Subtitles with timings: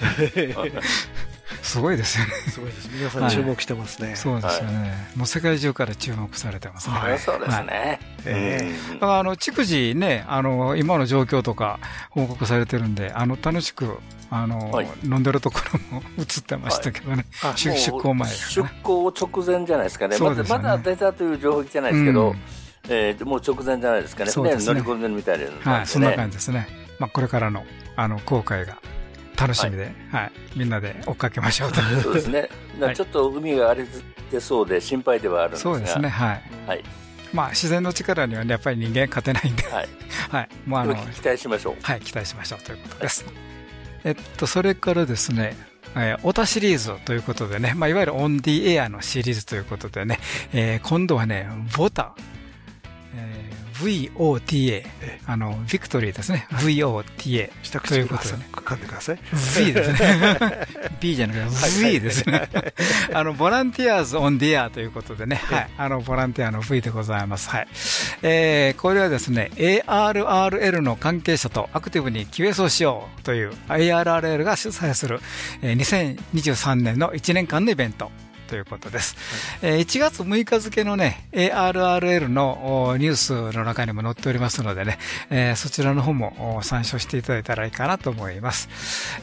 [1.68, 2.32] すごいですよね。
[2.50, 2.90] すごいです。
[2.94, 4.16] 皆さん注目してますね。
[4.16, 4.94] そうですよね。
[5.16, 6.96] もう世界中から注目されてますね。
[7.20, 8.00] そうですね。
[8.26, 8.98] ええ。
[9.02, 11.80] あの、逐次ね、あの、今の状況とか
[12.10, 13.98] 報告されてるんで、あの、楽しく、
[14.30, 15.60] あの、飲んでるとこ
[15.92, 17.26] ろも映ってましたけどね。
[17.58, 18.30] 出航前。
[18.30, 20.18] 出航直前じゃないですかね。
[20.20, 22.34] まだ、まだ出たという情報じゃないですけど、
[22.90, 24.32] えー、もう直前じゃないですかね。
[24.32, 25.72] 船乗り込んでるみたいな。
[25.74, 26.68] はい、そんな感じですね。
[27.00, 27.66] まあ、これからの、
[27.98, 28.78] あの、航海が
[29.38, 31.80] 楽しみで、はい、はい、みんなで追っかけましょうと。
[32.02, 32.50] そうですね。
[32.96, 33.88] ちょっと海が荒れ
[34.32, 35.74] てそうで心配ではあるんですが。
[35.76, 36.42] そうですね、はい。
[36.66, 36.84] はい。
[37.34, 39.90] まあ、自然の力には、ね、やっぱり人間勝てないんで、はい。
[40.30, 40.50] はい。
[40.66, 41.76] もうあの、期待しましょう。
[41.82, 43.26] はい、期待しましょうということです。
[43.26, 43.34] はい、
[44.06, 45.56] えっと、それからですね、
[45.96, 50.20] えー、オタシリーズということでね、まあ、いわゆるオンディエアのシリーズということでね、
[50.54, 52.14] えー、今度はね、ボタ、
[53.16, 53.47] えー
[53.80, 54.84] VOTA、
[55.26, 56.48] あの、ビクトリーですね。
[56.52, 57.52] VOTA。
[57.64, 58.48] 下口ということでね。
[58.52, 59.20] 噛んでください。
[59.58, 60.68] V ですね。
[61.00, 62.50] B じゃなくて V ですね。
[63.14, 65.36] あの、ボランティアーズオンディアということでね。
[65.36, 65.70] はい。
[65.78, 67.50] あの、ボランティアの V でございます。
[67.50, 67.68] はい。
[68.24, 75.20] えー、これはですね、ARRL の関係者とアクティブに QS をしようという ARRL が主催する、
[75.62, 78.12] えー、2023年の1年間のイベント。
[78.48, 79.16] ということです。
[79.62, 84.98] はい、1月6日付のね、ARRL のニュースの中にも載っておりますのでね、
[85.30, 88.70] えー、そちらの方も参照していただいたらいいかなと思います。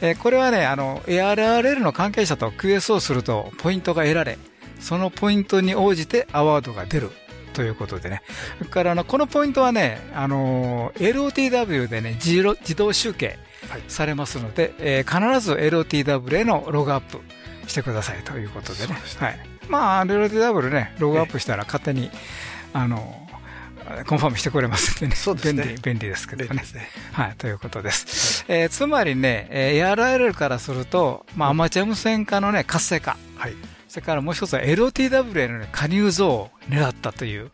[0.01, 4.37] えー、これはね、あの、ARRL の関係者と QS をするとポイントが得られ、
[4.79, 7.09] そのポイントに応じてアワードが出る
[7.53, 8.21] ということでね。
[8.69, 12.43] からあの、このポイントはね、あの、LOTW でね、自
[12.75, 13.39] 動集計
[13.87, 17.19] されますので、はい、えー、必ず LOTW へのログアップ
[17.67, 18.95] してくださいということでね。
[19.19, 19.39] はい。
[19.69, 22.09] まあ、LLDW ね、ログアップしたら勝手に、
[22.73, 23.21] あの、
[24.07, 25.15] コンファームしてくれますんでね。
[25.15, 25.63] そうですね。
[25.63, 26.55] 便利、便利ですけどね。
[26.55, 26.63] ね
[27.11, 28.43] はい、ということです。
[28.47, 33.17] はい、えー、つまりね、えー、ARL からすると、まあ、アマチュア無線化のね、活性化。
[33.37, 33.55] はい。
[33.87, 37.51] それからもう一つは LOTW への、ね、加入増を狙ったという。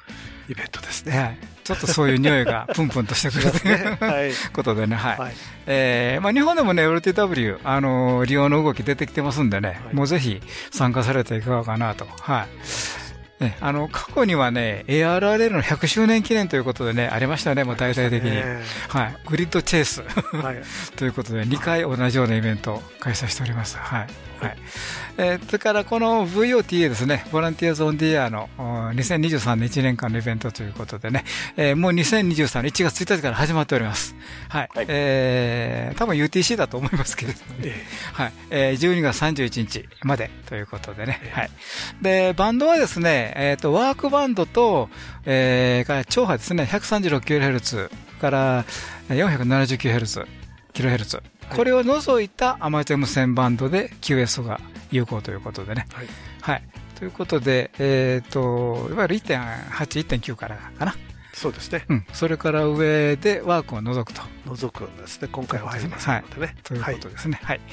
[0.51, 1.17] イベントですね。
[1.17, 1.37] はい。
[1.75, 5.17] ちょっとそういう匂いがプンプンとしてくるということでね、はい。
[5.17, 5.33] はい、
[5.67, 12.05] えー、まあ、日本でもね、 LoTW、あのー、利用の動き出てきてますんでね、はい、もうぜひ参加されていかがかなと。
[12.05, 12.47] はい。
[13.41, 18.37] ね、あの、過去にはね、ARRL の100周年記念ということでね、ありましたね、もう大々的に。
[18.87, 19.17] はい。
[19.25, 20.61] Grid Chase はい、
[20.95, 23.77] ということで、2回同じようなイベントを開催しております。
[23.77, 24.07] はい。
[24.39, 24.57] はい。
[25.17, 31.23] えー、それからこの VOTA ですね、 Volunteers On The Air の2023年1年間のイベントということでね、
[31.57, 34.15] えー、もう2023年1月1日から始まっております。
[34.49, 34.69] はい。
[34.73, 37.73] はい、えー、多分 UTC だと思いますけれどもね、
[38.13, 38.33] はい。
[38.49, 41.49] えー、12月31日までということでね、はい。
[42.01, 44.89] で、バンドはですね、えっ、ー、と、ワークバンドと、
[45.25, 48.63] えー、から超波ですね、136kHz から
[49.09, 50.25] 4 7 9 h z
[50.73, 51.21] キロヘルツ。
[51.55, 54.61] これを除いたアマチュア無線バンドで QS が
[54.91, 55.87] 有効ということでね。
[55.93, 56.07] はい。
[56.41, 56.63] はい。
[56.95, 60.95] ということで、えっ、ー、と、いわゆる1.8、1.9からかな。
[61.33, 61.85] そうですね。
[61.89, 62.05] うん。
[62.13, 64.21] それから上で WARC を除くと。
[64.45, 65.29] 除くんですね。
[65.31, 66.53] 今回は入りますのでね、はい。
[66.63, 67.39] ということですね。
[67.41, 67.57] はい。
[67.57, 67.67] はい、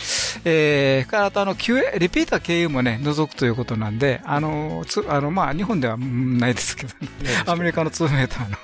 [0.44, 7.06] えー、からあとあの、QA、リピーター経由もね、除くということなんで、あの、つあの、まあ、日本ではないですけど、ね、
[7.46, 8.56] アメリカの2メーターの。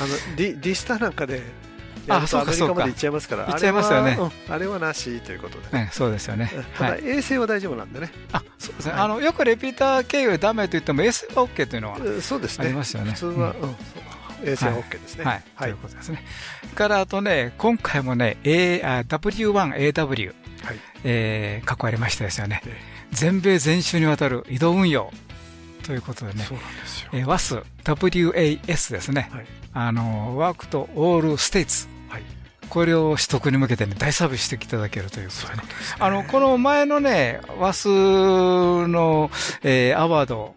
[0.00, 1.42] あの、ディ D-STAR なんかで、
[2.06, 4.18] やるとアメリカまで行っちゃいますから行っちゃいますよね。
[4.48, 6.50] あれはなしということで、ね、そうですよね。
[6.76, 12.66] ただ衛星は大丈夫なんでね、あそうですね、あのよくレピーター経由ダメと言っても衛星は OK というのはそうですね。
[12.66, 13.12] ありますよね。
[13.12, 14.48] 普通は、うん。
[14.48, 15.24] 衛星は OK ですね。
[15.24, 15.42] はい。
[15.58, 16.24] ということですね。
[16.74, 20.34] からあとね、今回もね、A、W1AW、
[20.64, 20.80] はい。
[21.04, 22.62] えー、囲われましたですよね。
[23.12, 25.12] 全米全州にわたる移動運用
[25.82, 26.46] ということでね。
[27.12, 29.28] えー、WAS、WAS ですね。
[29.32, 31.88] はい、あの、ワークとオールステイツ。
[32.08, 32.22] はい。
[32.68, 35.62] これを取得に向けてね、大サービスしていただけるということでね。
[35.98, 39.30] あの、この前のね、WAS の、
[39.62, 40.54] えー、アワード、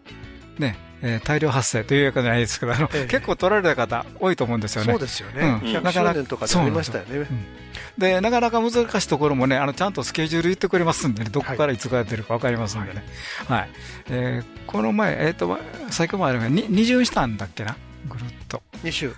[0.58, 4.92] ね、えー、大量発生というわけじゃないですけど、あの、ええ、結構取られた方多いと思うんですよね。
[4.92, 5.40] そうですよね。
[5.40, 7.26] うん、100周年とかでありましたよね。
[7.96, 13.04] でなかなか難しいところもね、あのちゃんとスケジュール言ってくれますんで、ね、どこからいつから出るか分かりますんでね、
[13.46, 13.70] はい、はい、
[14.10, 15.58] えー、この前、えーと、
[15.90, 17.76] 最近まで2周したんだっけな、
[18.08, 18.62] ぐるっと。
[18.82, 19.14] 2周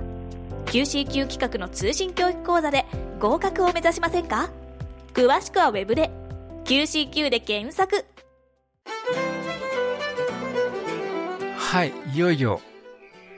[0.67, 2.85] QCQ 企画の通信教育講座で
[3.19, 4.51] 合格を目指しませんか？
[5.15, 6.11] 詳しくは Web で
[6.65, 8.05] QCQ で検索。
[11.67, 12.61] はい、いよいよ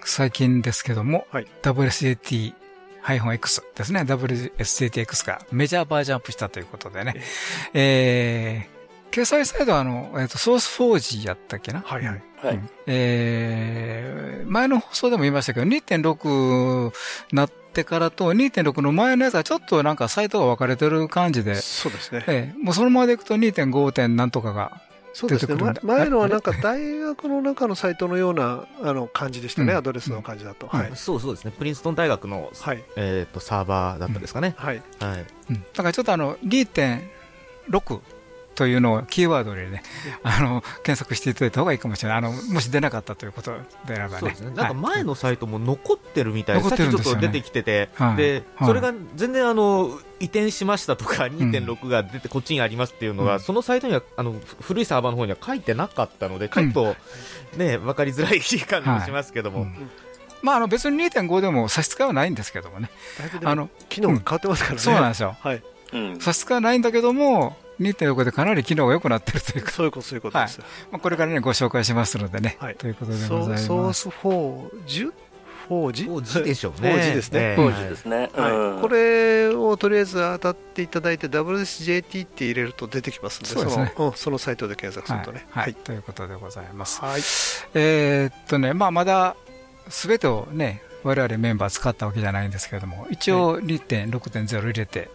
[0.05, 7.15] 最近ですけども、はい、WSJT-X ですね、WSJTX がメジャーバージョンアップしたということでね、
[7.73, 11.81] えー、掲載サイドはあの、えっ、ー、と、ソース 4G やったっけな？
[11.81, 12.23] はいはい。
[12.43, 16.93] はい、えー、前の放送でも言いましたけど、2.6
[17.33, 22.25] なってからと2.6の前のやつはちょっとなんかサイトが分かれてる感じで、そうですね。
[22.29, 24.83] えー、もうそのままでいくと2.5点なんとかが
[25.19, 32.85] そうですね、前のはなんか大学の中のサイトのようなあの感じでしたね、アドレスの感じだと、はい、そうそうですね、プリンストン大学の、はい。
[32.94, 34.55] えー、とサーバーだったですかね。
[34.56, 35.25] はい、はい。
[35.50, 38.00] うん、だからちょっとあの2.6
[38.55, 39.82] というのをキーワードでね、
[40.23, 43.50] あの検索していただいた方がいいかもしれない、あのもし出なかったということ
[43.88, 56.96] であればね、ねなんか前のサイトも残ってるみたいで、さっきちょっと出てきてて、でそれが全然あの移転しましたとか、2.6が出てこっちにありますっていうのが、そのサイトにはあの古いサーバーの方には書いてなかったので、ちょっと
[57.56, 59.67] ね、分かりづらい感じもしますけども。
[60.41, 62.91] まあ、あの別に2.5でも差し支えはないんですけどもね、
[63.43, 65.63] あの機能変わってますからね、そうなんですよ、はい。
[66.20, 73.67] 差し支えはないんだけども、2.6でかなり機能が良くなってるというか、そういうことそういうことです、はい、まあ、これからねご紹介しますのでね、はい、ということでございます。
[73.67, 75.13] ソース4、
[75.69, 76.91] 4時 ?4 時でしょうね。
[76.94, 77.56] 4時ですね。
[77.58, 78.31] 4時ですね。
[78.34, 78.82] はい。
[78.82, 85.46] これをとりあえず当たっていただいて、WSJT って入れると出てきますんで、そでね、その、そのサイトで検索するとね。
[85.51, 85.75] はい。
[85.75, 87.01] ということでございます。
[87.01, 87.20] はい。
[87.75, 89.37] えっとね、まあ、まだ、
[89.89, 95.10] すべてをね、我々メンバー使ったわけじゃないんですけれども、一応2.6.0入れて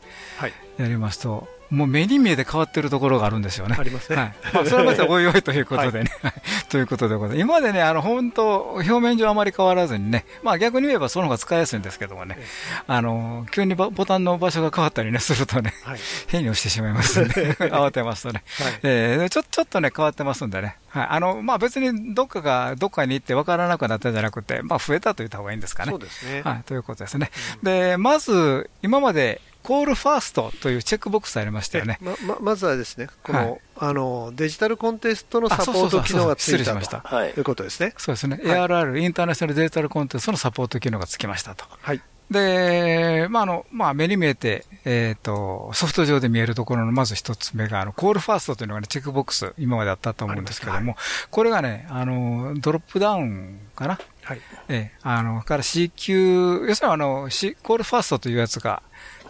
[0.77, 3.75] やりますと、もう目に見えて変わってるところがあるんですよね。
[3.79, 4.15] ありますね。
[4.15, 4.35] はい。
[4.53, 6.11] まあ、それはまたおいおいということでね。
[6.21, 6.33] はい、
[6.69, 7.41] ということでございます。
[7.41, 12.37] 今までね、あの、本当表面上あまり変わらずにね、まあ逆に言えばその方が使いやすいんですけどもね、
[12.85, 18.43] あの、急にボタンの場所が変わったりね、するとね、はい、変に押してしまいますんで、 慌てますとね。
[18.59, 20.77] はい、えー、ちょ、ちょっとね、変わってますんでね。
[20.89, 21.07] はい。
[21.09, 25.89] あの、まあ別にどっかが、どっかに行って分からなくなったんじゃなくて、まあ増えたと言った方がいいんですかね。
[25.89, 26.43] そうですね。
[26.43, 26.63] はい。
[26.65, 27.31] ということですね。
[27.57, 31.97] うん、で、まず、今まで、コールファーストというチェックボックスありましたよね。
[32.01, 37.93] まままずはですね、この、はい、あのデジタルコンテストのサポート機能がついたということですね。
[37.97, 38.39] そうですね。
[38.43, 41.65] はい、ARR、インターナショナルデジタルコンテストのサポート機能がつきましたと。
[41.81, 42.01] はい。
[42.31, 50.97] で、まあ、あの、まあ、目に見えて、えっ、ー、と、ソフト上で見えるところのまず一つ目が、あの、コールファーストというのがね、チェックボックス、今まであったと思うんですけども、はい、
[51.29, 53.99] これがね、あの、ドロップダウンかな？
[54.23, 54.41] はい。
[54.69, 58.81] ええあの、から C 級、要するにあの、C、コールファーストというやつが、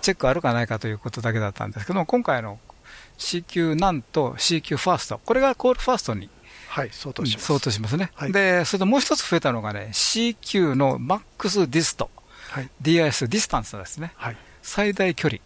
[0.01, 2.59] チェックあるかないかということだけだったんですけども、今回の
[3.17, 6.29] CQ なんと CQ First、これが Call First に
[6.67, 7.45] はい、相当します。
[7.45, 8.11] 相当しますね。
[8.15, 12.09] はい、で、それともう一つ増えたのがね、 CQ の Max Dist。
[12.53, 14.13] はい、DIS、ディスタンスですね。
[14.15, 15.41] はい、最大距離。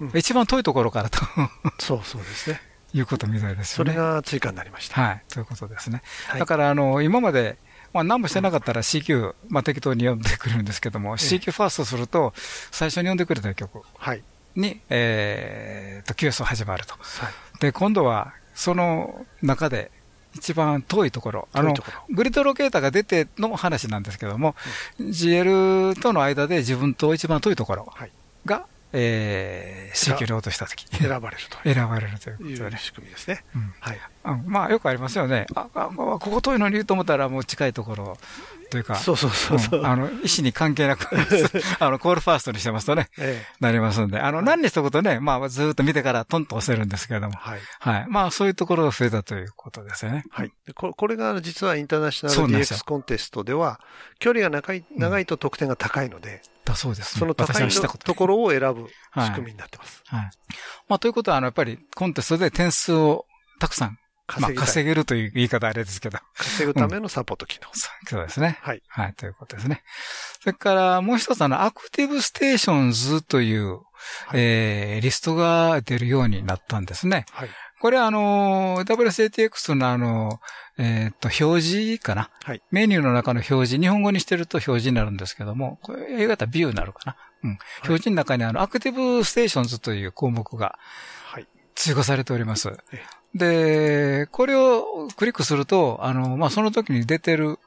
[0.00, 1.18] うん、一番遠いところからと
[1.80, 2.60] そうそうですね。
[2.94, 3.92] いうことみたいですよね。
[3.92, 5.02] それが追加になりました。
[5.02, 6.02] はい、ということですね。
[6.28, 7.58] はい、だから、あの、今まで、
[7.92, 12.32] まあ、何もしてなかったら C 級、まあ、適当に読んでくるんですけども、C 級ファーストすると、
[12.70, 13.82] 最初に読んでくれた曲
[14.54, 16.94] に、えー、と、QS 始まると。
[16.94, 16.98] は
[17.56, 19.90] い、で、今度は、その中で、
[20.34, 21.74] 一番遠いところ、あの、
[22.10, 24.54] グリッドロケーターが出ての話なんですけども、
[24.98, 28.62] うん、GL との間で自分と一番遠いところが、はい、
[28.92, 30.86] えー、C 級に落としたとき。
[30.96, 32.78] 選ばれると選ばれるというね。
[32.78, 33.44] 仕組みですね。
[33.54, 34.00] うん、はい。
[34.46, 35.46] まあ、よくありますよね。
[35.54, 38.18] あ、あここ遠いのに言うと思ったらもう近いところ
[38.72, 41.06] というか、そうそうそうそう、うん、あの、意思に関係なく
[41.78, 47.60] あの、コールファーストにしてますとね、ええ、なりますんで、あの、何にしとくとね、まあ、ずっと見てからトンと押せるんですけれども、はい。
[47.80, 48.06] はい。
[48.08, 50.24] まあ、そういうところが増えたということですよね。
[50.30, 50.52] はい。
[50.74, 53.78] ここれが実はインターナショナル DX コンテストでは、
[54.18, 58.88] 距離が長い、長いと得点が高いので、だそうです、ね、その高いところを選ぶ
[59.20, 60.02] 仕組みになってます。
[60.06, 60.20] はい。
[60.20, 60.30] はい、
[60.88, 63.26] まあ、ということは、あの、やっぱりコンテストで点数を
[63.58, 63.98] たくさん
[64.38, 66.18] まあ、稼げるという言い方あれですけど。
[66.34, 68.58] 稼ぐためのサポート機能、うん、そうですね。
[68.62, 68.82] はい。
[68.88, 69.82] はい、ということですね。
[70.40, 73.80] それからもう一つあの、 Active Stations という、はい、
[74.34, 77.26] えー、リストが出るようになったんですね。
[77.32, 77.50] はい。
[77.80, 80.40] これあの、 WSJT-X のあの、
[80.78, 82.30] えっ、と、表示かな？
[82.44, 82.62] はい。
[82.70, 87.16] メニューの中の表示、日本語にしてると表示になるんですけども、これ、英語だ View になるかな？
[87.42, 87.50] うん。
[87.84, 90.78] 表示の中にあの、 Active Stations という項目が、はい。
[91.74, 92.72] 追加されております。
[93.34, 97.58] で、これをクリックすると、あの、まあ、その時に出てる、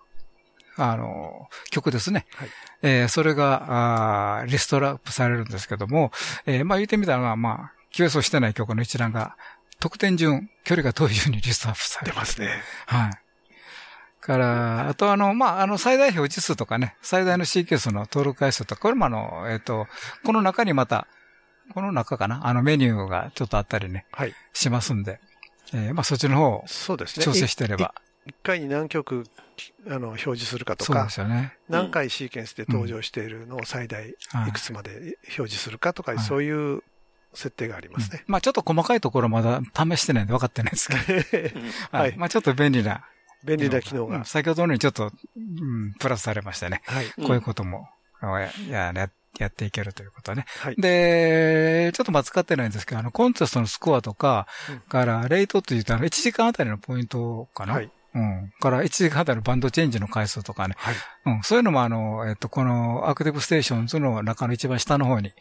[0.77, 2.25] あの、曲ですね。
[2.35, 2.49] はい、
[2.83, 6.11] えー、それが、あリストラップされるんですけども、
[6.45, 9.37] えー、まあ、言ってみたら、まあ、QS をしてない曲の一覧が、
[9.79, 12.13] 得点順、距離が遠い順にリストアップされる。
[12.13, 12.49] 出ますね。
[12.85, 13.11] はい。
[14.25, 19.87] から、あとあの、まあ、あの、最大表示数とかね、最大のケースの登録回数とか、これもあの、えっ、ー、と、
[20.25, 21.07] この中にまた、
[21.73, 22.45] この中かな？
[22.47, 25.19] あのメニューがちょっとあったりね、はい、しますんで、
[25.73, 27.25] えー、まあそっちの方をそうですね。
[27.25, 27.93] 調整してれば。
[28.27, 29.23] 一回に何曲
[29.87, 34.15] あの表示するかとか、そうですよね、何回シーケンスで登場しているのを最大い
[34.51, 36.81] くつまで表示するかとか、そういう
[37.33, 38.23] 設定がありますね。
[38.27, 41.59] うん、まあちょっと細かいところまだ試してないんで分かってないですけど、
[41.95, 42.17] はい。
[42.17, 43.05] まあちょっと便利な。
[43.43, 44.25] 便利な機能が。
[44.25, 46.81] 先ほどのにちょっと、うん、プラスされましたね。
[46.85, 47.05] はい。
[47.11, 47.87] こういうことも、
[48.21, 49.09] や、や、や
[49.43, 50.45] やっていけるということね。
[50.59, 54.47] はい、で、ちょっとまあ使ってないんですけど、あの、コンテストのスコアとか、
[54.89, 57.73] から、 Rate って言うと、あの、1時間あたりのポイントかな？
[57.73, 57.91] はい。
[58.15, 58.53] うん。
[58.61, 60.75] から1時間あたりのバンドチェンジの回数とかね。
[60.77, 60.95] はい。
[61.25, 61.43] うん。
[61.43, 65.33] そういうのもあの、えっと、この Active Stations の中の一番下の方に、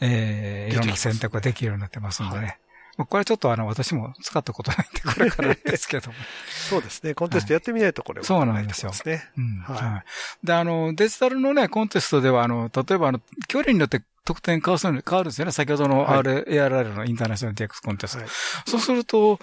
[0.00, 2.58] えー、いろんな選択ができるようになってますんでね。
[2.96, 6.14] はいこれはちょっとあの、私も使ったことないんで、これからですけども。
[6.68, 7.14] そうですね。
[7.14, 8.92] コンテストやってみないとこれは、そうなんですよ。
[9.04, 9.28] ね。
[9.36, 9.58] うん。
[9.62, 10.04] は
[10.42, 10.46] い。
[10.46, 15.52] で、あの、デジタルのね、コンテストでは、あの、例えばあの、距離によって得点変わる変わるんですよね。
[15.52, 18.18] 先ほどの R、ARR のインターナショナル DX コンテスト。
[18.20, 18.28] はい、
[18.66, 19.38] そうすると、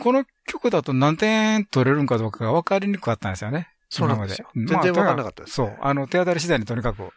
[0.00, 3.68] この曲だと何点取れるんかどうかが分かりにくかったんですよね。
[3.94, 4.48] そうなんですよ。
[4.56, 5.76] 全然分からなかったです、ね、そう。
[5.80, 7.10] あの、手当たり次第にとにかく、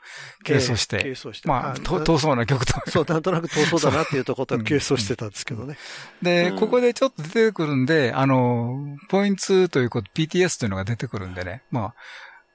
[0.46, 1.00] 軽装して。
[1.00, 1.48] 軽装して。
[1.48, 2.74] まあ、遠そうな曲と。
[2.92, 5.78] そう、なんとなく遠そうだなっていうところと軽装してたんですけどね。
[6.22, 11.64] で、ここでちょっと出てくるんで、あの、ポイントということ、PTS というのが出てくるんでね。
[11.72, 11.94] ま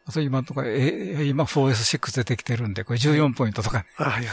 [0.07, 3.87] あ、そう今とか、え、今 4S6 出てきてるんで、これ14ポイントとかね。
[3.97, 4.25] はいはい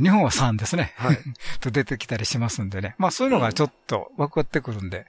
[0.00, 0.94] 日本は3ですね。
[0.96, 1.18] はい。
[1.60, 2.94] と出てきたりしますんでね。
[2.96, 5.06] まあそういうのがちょっと分かってくるんで、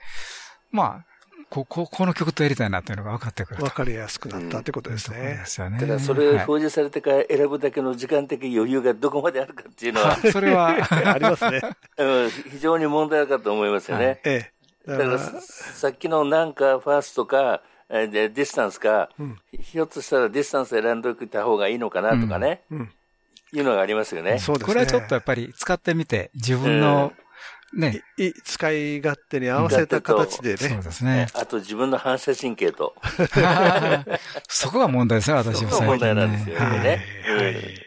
[0.70, 1.15] まあ、
[1.56, 3.64] こ、こ、この曲とやりたいなというのが分かってくる。
[3.64, 5.18] 分かりやすくなったってことですね。
[5.18, 5.80] うん、ですよね。
[5.80, 10.18] ただそれ表示されてから選ぶだけの時間的余裕がどこまであるかっていうのは。
[10.18, 11.62] それは ありますね。
[12.52, 14.06] 非常に問題かと思いますよね。
[14.06, 14.52] はい、え
[14.86, 14.92] え。
[14.92, 22.64] だからさっきのなんかファーストか、え distance か、うん、ひょっとしたら distance 選んでおいた方がいいのかなとかね。
[22.70, 22.92] うん、うん
[23.54, 24.40] いうのがありますよね。
[24.40, 24.74] そうですね。
[24.74, 27.14] これはちょっとやっぱり使ってみて、自分の
[27.76, 28.02] ね。
[28.44, 30.58] 使い勝手に合わせた形でね。
[30.58, 31.28] そうですね。
[31.34, 32.96] あと自分の反射神経と。
[34.48, 35.88] そこが問題ですね、私も最近、ね。
[35.88, 37.06] 問題なんですよね。
[37.28, 37.86] はい。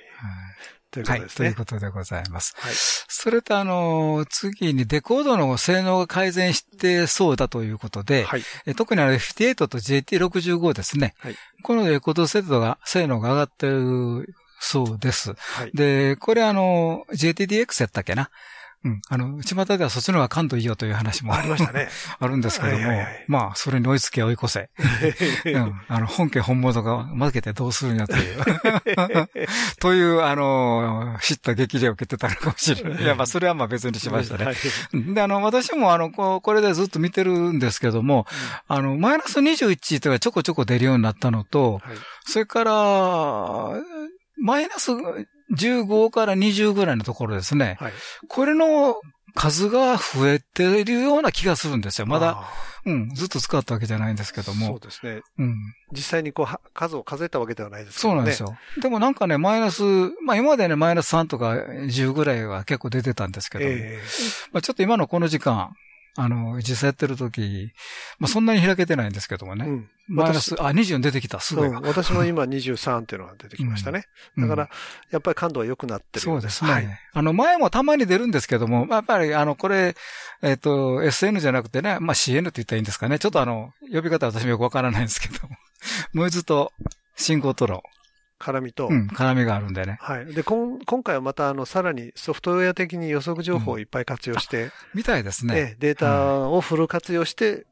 [1.04, 1.28] はい。
[1.28, 2.54] ということでございます。
[2.56, 2.72] はい。
[2.74, 8.42] それとあの、次にデコードの性能が改善してそうだということで、はい。
[8.76, 11.14] 特にあの FT8 と JT65 ですね。
[11.18, 11.36] はい。
[11.62, 15.34] このレコードセットが、性能が上がってるそうです。
[15.34, 18.30] はい、で、これあの、JTDX やったっけな？
[18.84, 19.00] うん。
[19.08, 21.88] あの、巷ではそっちの方が感度いいよという話もありましたね。
[22.20, 24.70] あるんですけども、はいはいはい、まあ、それに追いつけ追い越せ。
[25.52, 25.80] うん。
[25.88, 28.42] あの、本家本物が負けてどうするんやという。
[29.80, 33.02] という、あの、知った激励を受けてたのかもしれない。
[33.02, 34.44] いや、まあ、それはまあ別にしましたね。
[34.44, 34.56] はい、
[34.92, 38.26] で、あの、私もあの、ここれでずっと見てるんですけども、
[38.68, 41.82] うん、あの、マイナス21とかちょこちょこ出るようになったのと、はい、
[42.24, 42.72] それから、
[44.40, 44.92] マイナス
[45.56, 47.76] 15から20ぐらいのところですね。
[47.80, 47.92] はい、
[48.28, 48.96] これの
[49.34, 52.06] 数が増えているような気がするんですよ。
[52.06, 52.42] まだ、
[52.84, 54.66] うん、ずっと使ったわけじゃないんですけども。
[54.66, 55.22] そうですね。
[55.38, 55.56] うん。
[55.92, 58.12] 実際にこう、数を数えたわけではないですけどね。
[58.12, 58.56] そうなんですよ。
[58.80, 59.82] でもなんかね、マイナス、
[60.24, 65.72] まあ今までね、マイナス3とか10ぐらいは結構出てたんですけど、えー、まあちょっと今のこの時間、
[66.20, 67.70] あの、実際やってる時、
[68.18, 69.66] まあそんなに開けてないんですけどもね。
[69.66, 71.80] うん、マイナス、あ、24出てきた、すごい、うん。
[71.82, 74.02] 私も今23っていうのが出てきましたね。
[74.36, 74.68] うん、だから、
[75.12, 76.70] やっぱり感度は良くなってるそうですね。
[76.72, 79.94] はい、あの、前もたまに出るんですけども、やっぱり、あの、これ、
[80.42, 83.20] えっ、ー、と、SN じゃなくてね、まあ CN って言ったらいいんですかね。
[83.20, 85.54] ちょっとあの、呼び方は私もよくわからないんですけども、
[86.14, 86.72] ノイズと
[87.14, 87.84] 信号トロ
[88.38, 88.88] 絡みと。
[88.88, 89.98] うん、絡みがあるんでね。
[90.00, 90.26] はい。
[90.26, 95.76] で、こん今回はまた、あの、さらにソフトウェア的に予測情報をいっぱい活用して、うん、みたいですね。
[95.78, 97.66] データをフル活用して、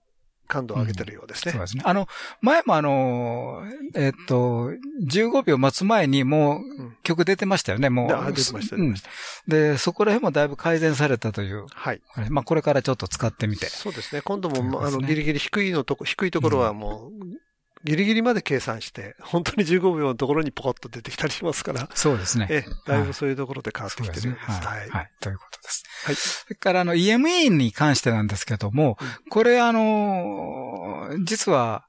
[0.46, 1.82] 感度を上げてるようですね、うん、そうですね。
[1.84, 2.08] あの、
[2.40, 3.62] 前もあの、
[3.94, 4.70] えっと、
[5.10, 8.32] 15秒待つ前にもう曲出てましたよね、もう。
[8.32, 9.10] 出てました、出てました、
[9.48, 11.66] で、そこら辺もだいぶ改善されたという。
[11.72, 12.00] はい。
[12.30, 13.66] まあ、これからちょっと使ってみて。
[13.66, 14.22] そうですね。
[14.22, 17.45] 今度も、ね、あの、ギリギリ低いのとこ、低いところはもう、
[17.86, 21.88] ギリギリまで計算して、本当に15秒のところにポコッと出てきたりしますから。
[21.94, 22.48] そうですね。
[22.50, 24.46] え、だいぶそういうところで変わってきてるんです。
[24.48, 24.90] はい。
[24.90, 25.10] はい。
[25.20, 25.84] ということです。
[26.04, 26.14] はい。
[26.16, 28.98] それからあの EME に関してなんですけども、
[29.30, 31.86] これあの、実は、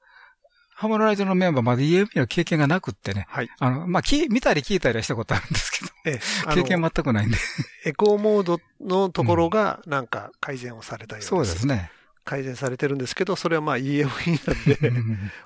[0.75, 3.25] ハモライトのメンバーまで EME の経験がなくってね。
[3.29, 3.49] はい。
[3.57, 5.91] あの、まあ、き、見たり聞いたりはしたことあるんですけど。
[6.05, 6.19] え
[6.51, 6.53] え。
[6.53, 7.37] 経験全くないんで。
[7.85, 11.29] エコーモードのところが、なんか改善をされたようです。
[11.29, 11.91] そうですね。
[12.27, 15.01] 改善されてるんですけど、それはまあ EME なんで、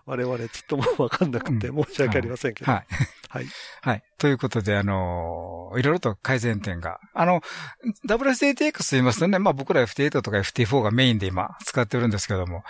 [0.07, 2.71] 我々ちょっともわかんなくて申し訳ありませんけど。
[2.71, 2.85] はい。
[3.29, 3.45] はい。
[3.81, 4.03] はい。
[4.17, 6.99] ということで、あのいろいろと改善点が。
[7.13, 7.41] あの、
[8.07, 12.63] WSDTX と言いますとね、まあ僕ら FT8 とか FT4 がメインで今使ってるんですけども、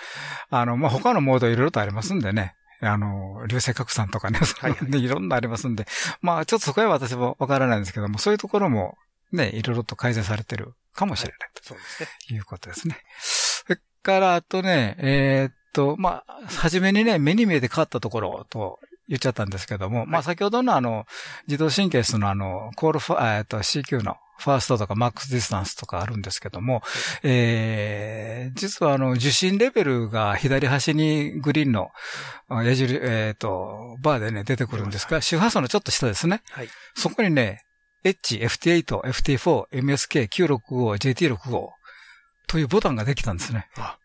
[0.50, 2.56] あの、まあ他のモードいろいろとありますんでね。
[2.82, 5.86] あの、流星拡散とかね、はい、いろんなありますんで、
[6.22, 8.98] まあちょっとそこは私もわからないんですけども、そういうところも
[9.32, 12.10] ね、いろいろと改善されてるかもしれないと、そうですね。
[12.30, 12.98] いうことですね。
[14.04, 21.06] から、あとね、えー、っと、まあ、初めにね、目に見えて変わったところと言っちゃったんですけども、はい、まあ、先ほどのあの、
[21.48, 26.82] 自動シーケンスのあの、コールファ、えっと、CQ の First とか Max Distance とかあるんですけども、
[27.22, 31.92] えー、実はあの、受信レベルが左端にグリーンの
[32.50, 36.42] 矢印、えっ、ー、と、バーでね、出てくるんですが、周波数のちょっと下ですね。
[36.50, 36.70] はい。
[36.96, 37.64] そこにね、
[38.04, 41.70] H、FT8、FT4、MSK、965、JT65、
[42.52, 43.68] というボタンができたんですね。
[43.78, 43.98] あ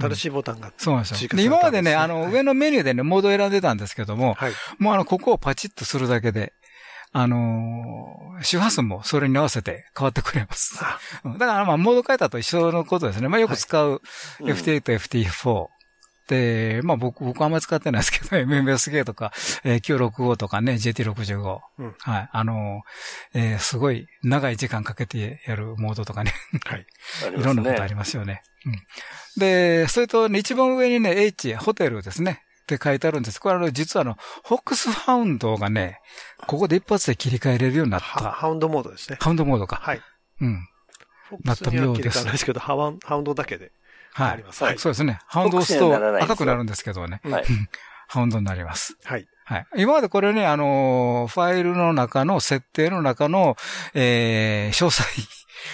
[0.00, 1.28] 新しいボタンが、そうなんですよ。
[1.30, 6.52] で、今までね、あの、上のメニューでね、モード選んでたんですけども、はい、もうあの、ここをパチッとするだけで、
[7.12, 10.78] あのー、周波数もそれに合わせて変わってくれます。
[10.78, 13.26] だからまあ、モード変えたと一緒のことですね。
[13.26, 14.00] まあ、よく使う
[14.38, 15.70] FT8 と FT4 で、
[16.82, 19.32] まあ僕、僕あんまり使ってないですけど、 MMSK とか、
[19.64, 21.60] えー、965とかね、JT65。
[21.78, 22.28] うん、はい。
[22.32, 22.82] あの、
[23.34, 26.32] えー、すごい長い時間かけてやるモードとかね。
[26.66, 26.86] はい。
[27.38, 28.42] いろんなことありますよね。
[28.66, 28.82] うん。
[29.38, 32.42] で、それと、ね、一番上にね、H、ホテルですね。
[32.74, 33.40] って書いてあるんです。
[33.40, 36.00] これは実はあの、ホックスハウンドがね、
[36.46, 38.30] ここで一発で切り替えれるようになった。
[38.30, 39.18] ハウンドモードですね。
[39.20, 39.76] ハウンドモードか。
[39.76, 40.00] はい。
[40.40, 40.68] うん。
[41.44, 42.24] なったようです。
[42.24, 43.72] ですけど、ハウンドだけで。
[44.12, 44.44] はい。
[44.44, 44.78] はい。
[44.78, 45.20] そうですね。
[45.26, 47.20] ハウンド押すと赤くなるんですけどね。
[47.24, 47.44] はい。
[48.08, 48.96] ハウンドになります。
[49.04, 49.28] はい。
[49.44, 49.66] はい。
[49.76, 53.56] 今までこれね、あのファイルの中の設定の中の、
[53.94, 55.04] えー、詳細。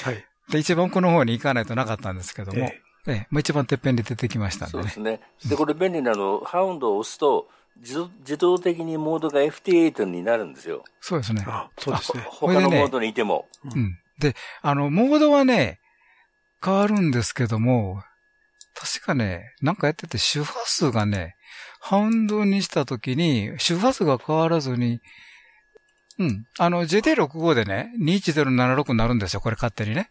[0.04, 0.24] はい。
[0.50, 2.58] で、一番奥の方に行かないとなかったんですけども。
[2.58, 4.78] ええええ、一番てっぺんで出てきましたんでね。
[4.78, 5.20] そうですね。
[5.48, 7.48] で、これ便利なの、ハウンドを押すと、
[7.80, 10.82] 自動的にモードが FT8 になるんですよ。
[11.00, 11.44] そうですね。
[11.46, 12.22] あそうですね。
[12.26, 13.46] 他のモードにいても。
[13.64, 13.98] うん。
[14.18, 15.78] で、あの、モードはね、
[16.64, 18.02] 変わるんですけども、
[18.78, 21.36] 確かね、なんかやってて周波数がね、
[21.80, 25.00] ハウンドにしたときに、周波数が変わらずに、
[26.18, 26.46] うん。
[26.58, 30.10] あの、JT65 でね、21076になるんですよ、これ勝手にね。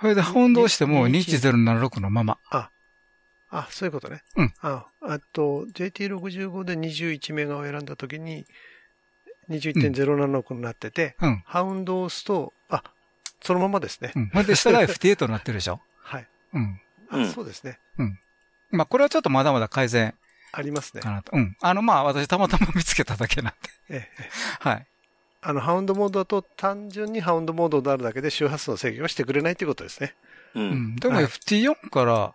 [0.00, 2.38] それで、ハウンドをしても21076のまま。
[2.50, 2.70] あ、
[3.50, 4.22] あ、そういうことね。
[4.36, 4.52] うん。
[4.60, 8.46] あ、あと、JT65 で21メガを選んだときに、
[9.48, 12.82] 21.076になってて、うん、ハウンドを押すと、あ、
[13.42, 14.12] そのままですね。
[14.16, 14.30] うん。
[14.30, 16.28] それで、下が FT8 になってるでしょ はい。
[16.54, 16.80] うん。
[17.10, 17.78] あ、そうですね。
[17.98, 18.18] うん。
[18.70, 20.14] まあ、これはちょっとまだまだ改善
[20.52, 21.02] ありますね。
[21.02, 21.32] かなと。
[21.34, 21.56] うん。
[21.60, 23.52] あの、まあ、私たまたま見つけただけなん
[23.88, 23.96] で。
[23.96, 24.30] ええ。
[24.60, 24.86] はい。
[25.42, 30.14] あの、ハウンドモードだと単純にハウンドモードであるだけで周波数の制御をしてくれないということですね。
[30.54, 30.96] うん。
[30.96, 32.34] でも FT4 から、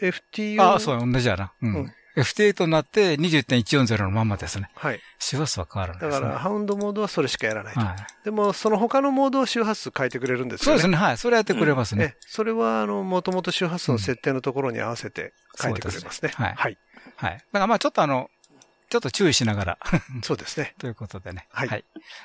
[0.00, 0.62] FT4。
[0.62, 1.52] ああ、そう、同じやな。
[1.60, 1.92] うん。
[2.16, 4.70] FT8 になって20.140のままですね。
[4.74, 5.00] はい。
[5.18, 7.80] 周波数は変わるんです、ね、だから、ハウンドモードはそれしかやらないと。
[7.80, 10.80] はい、でも、その他のモードを周波数変えてくれるんですよね。
[10.80, 11.04] そうですね。
[11.04, 11.18] はい。
[11.18, 12.04] それやってくれますね。
[12.04, 16.28] うん、それは、あの、もともと周波数の設定のところに合わせて変えてくれますね。
[16.28, 16.54] うん、すねはい。
[16.56, 16.78] はい。
[17.16, 17.32] はい。
[17.32, 18.30] だからまあちょっとあの、
[18.92, 19.78] ちょっと注意しながら
[20.22, 20.74] そうですね。
[20.78, 21.48] ということでね。
[21.50, 21.68] はい。
[21.68, 21.84] はい、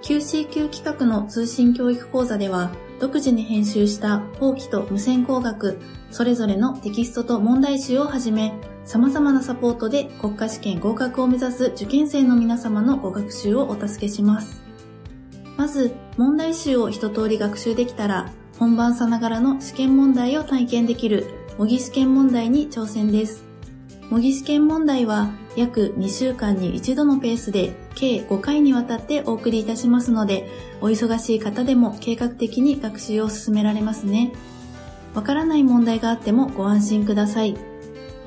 [0.00, 5.78] QCQ 企画の通信教育講座では、独自に編集した法規と無線工学、
[6.10, 8.54] それぞれのテキストと問題集をはじめ、
[8.86, 14.67] 様々なサポートで国家試験合格を目指す受験生の皆様のご学習をお助けします。
[15.58, 21.26] まず、問題集を一通り学習できたら、本番さながらの試験問題を体験できる
[21.58, 23.42] 模擬試験問題に挑戦です。
[24.08, 30.48] 模擬試験問題は約2週間に一度のペースで計5回にわたってお送りいたしますので、
[30.80, 34.32] お忙しい方でも計画的に学習を進められますね。
[35.12, 37.56] わからない問題があってもご安心ください。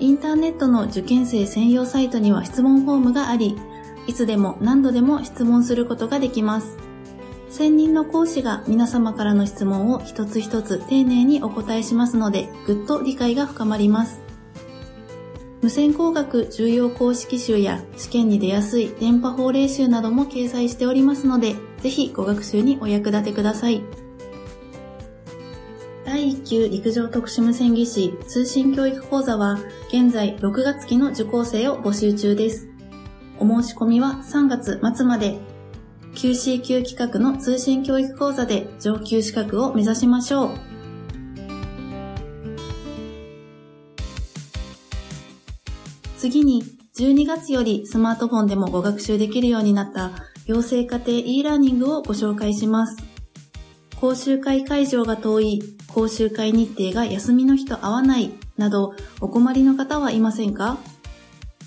[0.01, 3.57] インターネットの受験生専用サイトには質問フォームがあり、
[4.05, 6.90] いつでも何度でも質問することができます。
[7.51, 14.21] 専任の講師が皆様からの質問を一つ一つ丁寧にお答えしますので、ぐっと理解が深まります。
[15.61, 23.81] 無線工学重要公式集や試験に出やすい電波法令集なども掲載しておりますので、ぜひご学習にお役立てください。
[26.05, 29.59] 第1級陸上特殊無線技師通信教育講座は
[29.89, 32.69] 現在6月期の受講生を募集中です。
[33.39, 35.37] お申し込みは3月末まで
[36.15, 40.49] QC 級企画の通信教育講座で上級資格を目指しましょう。
[46.17, 46.63] 次に、
[46.97, 50.11] 12月よりスマートフォンでもご学習できるようになった
[50.45, 52.97] 養成家庭 e ラーニングをご紹介します。
[53.99, 60.77] 講習会会場が遠い、講習会日程が休みの日と合わない、などお困りの方はいませんか？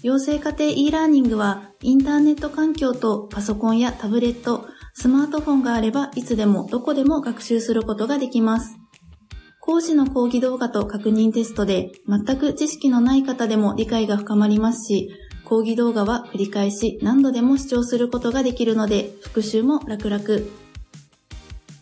[0.04, 8.76] 養成家庭 e ラーニングはインターネット環境とパソコンやタブレット、スマートフォンがあればいつでもどこでも学習することができます。
[9.60, 15.08] 講師の講義動画と確認テストで全く知識のない方でも理解が深まりますし、
[15.46, 20.22] 講義動画は繰り返し何度でも視聴することができるので復習も楽々。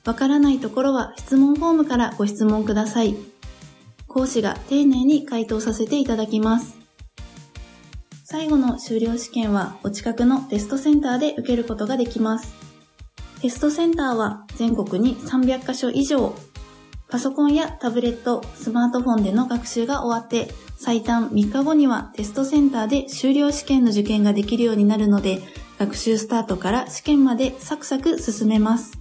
[0.04, 3.16] わからないところは質問フォームからご質問ください。
[4.06, 6.81] 講師が丁寧に回答させていただきます。
[8.32, 12.54] 最後の修了試験はお近くのテストセンターで受けることができます。
[13.42, 16.34] テストセンターは全国に300カ所以上
[17.10, 25.42] パソコンやタブレット、スマートフォンでの学習が終わって、最短3日後にはテストセンターで修了試験の受験ができるようになるので、
[25.78, 28.98] 学習スタートから試験までサクサク進めます。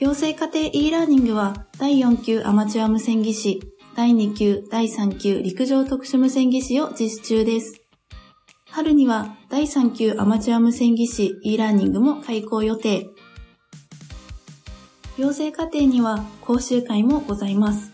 [0.00, 3.62] 養成家庭 e ラーニングは第4級アマチュア無線技師、
[3.94, 7.83] 第2級、第3級陸上特殊無線技師を実施中です。
[8.74, 13.06] 春には第3級アマチュア無線技師 e ラーニングも開講予定。
[15.16, 17.92] 養成課程には講習会もございます。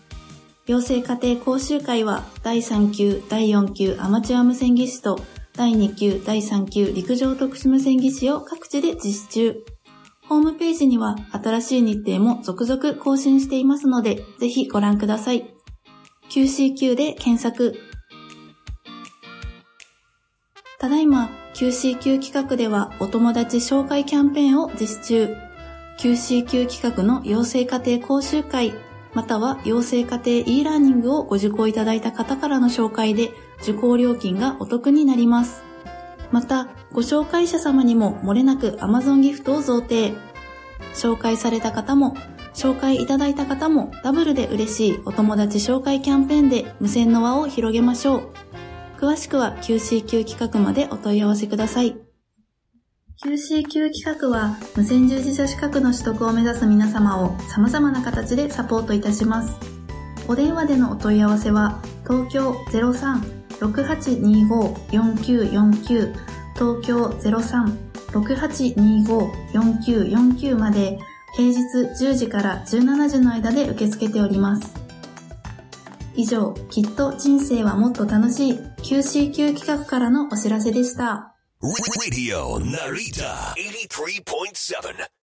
[0.65, 5.19] 養成課程講習会は第3級、第4級アマチュア無線技師と
[5.53, 9.63] 第2級、第3級陸上特殊無線技師を各地で実施中。
[10.27, 15.45] ホームページには新しい日程も続々更新していますので、ぜひご覧ください。
[16.31, 17.90] QCQ で検索。
[20.81, 25.35] ただいま QCQ 企画ではお友達紹介キャンペーンを実施中。
[25.99, 28.73] QCQ 企画の養成家庭講習会、
[29.13, 33.29] または養成家庭 e ラーニングをご受講いただいた方からの紹介で
[33.61, 35.61] 受講料金がお得になります。
[36.31, 40.15] また、ご紹介者様にも漏れなく Amazon ギフトを贈呈。
[40.95, 42.15] 紹介された方も、
[42.55, 48.50] 紹介いただいた方もダブルで嬉しいお友達紹介キャンペーンで無線の輪を広げましょう。
[49.01, 51.97] 詳しくは QCQ 企画までお問い合わせください。
[53.25, 59.55] QCQ 企画は無線従事者資格の取得を目指す皆様を様々な形でサポートいたします。
[60.27, 62.51] お電話でのお問い合わせは東京
[63.59, 66.13] 03-6825-4949
[66.53, 67.07] 東京
[68.11, 70.99] 03-6825-4949まで
[71.35, 71.59] 平日
[72.05, 74.90] 10時から17時の間で受け付けております。
[76.15, 81.35] 以上、きっと人生はもっと楽しい QCQ 企画からのお知らせでした。
[81.61, 85.21] Radio Narita 83.7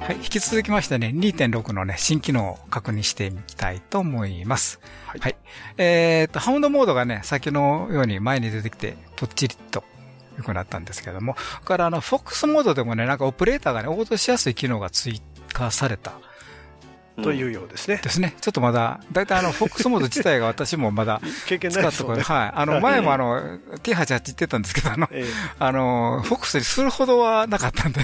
[0.00, 4.80] はい、引き続きましてね、2.6のね、新機能を確認してみたいと思います。
[5.06, 5.20] はい。
[5.20, 5.36] はい、
[5.76, 9.84] えっ、と、ハウンドモードがね、先のように前に出てきて、ぽっちりと
[10.38, 15.20] 良くなったんですけども、からあの、フォックスモードでもね、なんかオペレーターがね、応答しやすい機能が追
[15.52, 16.12] 加された
[17.22, 18.00] というようですね。
[18.02, 18.34] ですね。
[18.40, 22.20] ちょっとまだ、大体あの、フォックスモード自体が私もまだ、経験ないですね。
[22.20, 22.52] はい。
[22.54, 25.08] あの、前もあの、T88 言ってたんですけど、あの、
[25.58, 28.00] あの、フォックスにするほどはなかったんで、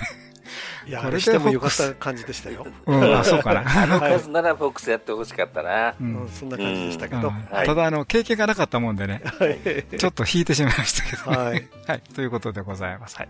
[0.87, 2.66] いや、これしてもよかった感じでしたよ。
[2.87, 3.83] うん、あ、そうかな。
[3.83, 3.98] あの、
[4.29, 5.94] ならフォックスやってほしかったな。
[6.00, 7.33] うん、そんな感じでしたけど。
[7.50, 9.22] ただ、あの、経験がなかったもんでね、
[9.98, 11.68] ちょっと引いてしまいましたけど、はい。
[11.87, 12.03] はい。
[12.14, 13.16] ということでございます。
[13.16, 13.29] はい。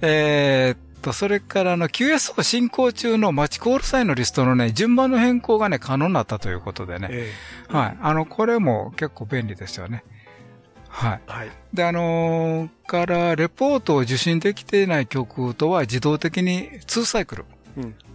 [0.00, 7.08] えーと、それからの QSO 進行中のマチコールサインのリストのね、順番の変更がね、可能になったということでね。
[7.10, 7.98] えー、はい。
[8.00, 10.04] あの、これも結構便利ですよね。
[10.88, 11.20] はい。
[11.26, 11.50] はい。
[11.72, 17.44] で、あのー、から、レポートを受信できていない曲とは自動的に2サイクル、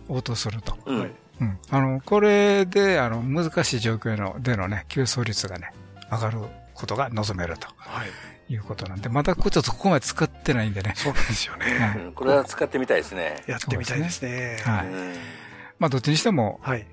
[0.07, 0.77] 応答すると。
[0.85, 1.11] うん、はい。
[1.41, 1.57] うん。
[1.69, 5.71] あの、これで、あの、難しい状況のでのね、急走率がね、
[6.11, 6.39] 上がる
[6.73, 7.67] ことが望めると。
[7.77, 8.09] はい。
[8.49, 10.93] いうことなんで、まだちょっとここまで使ってないんでね。
[10.95, 11.65] そうなんですよね。
[12.05, 13.43] うん、これは使ってみたいですね。
[13.47, 14.57] やってみたいですね。
[14.63, 14.85] はい。
[15.79, 16.85] まあ、どっちにしても、はい。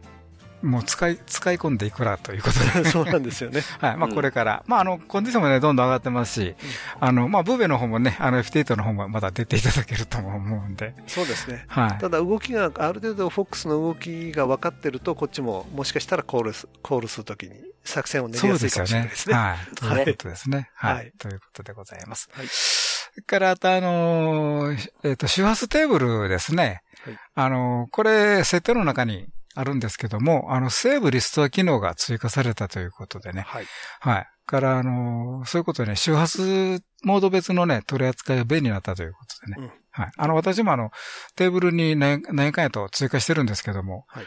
[0.62, 2.88] もう使い、使い込んでいくらということで。
[2.90, 3.62] そうなんですよね。
[3.80, 3.96] はい。
[3.96, 6.54] まあこれから、まああの、コンディションもね、どんどん上がってますし、
[7.00, 10.94] あの、まあブーベの方もね、あの F8 の方もまだ出ていただけると思うんで。
[11.06, 11.64] そうですね。
[11.68, 11.98] はい。
[11.98, 17.52] ただ動きが、ある程度 FOX の動きが分かってると、こっちももしかしたらコールす、コールするときに
[17.84, 19.34] 作戦を練りやすいかもしれないですね。
[19.34, 19.58] はい。
[19.74, 20.70] ということですね。
[20.74, 21.12] はい。
[21.18, 22.28] ということでございます。
[22.32, 22.46] はい。
[22.46, 26.82] それから、あとあの、えっと、周波数テーブルですね。
[27.04, 27.18] はい。
[27.34, 33.42] あの、これ、設定の中に、あるんですけども、あの、セーブリストア機能が追加されたということでね。
[33.46, 33.66] はい。
[34.00, 34.28] はい。
[34.46, 39.56] から、あの、そういうことでね、周波数モード別のね、取り扱いが便利になったということでね。
[39.58, 40.12] うん、はい。
[40.16, 40.90] あの、私もあの、
[41.36, 44.26] テーブルに何何回と追加してるんですけども、はい。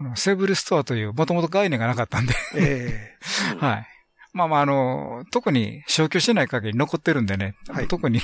[0.00, 3.86] あのセーブリストアという、もともと概念がなかったんでええー、 はい。
[4.32, 8.20] まあまあ、あの、特に消去しない限り残ってるんでね、はい、特に、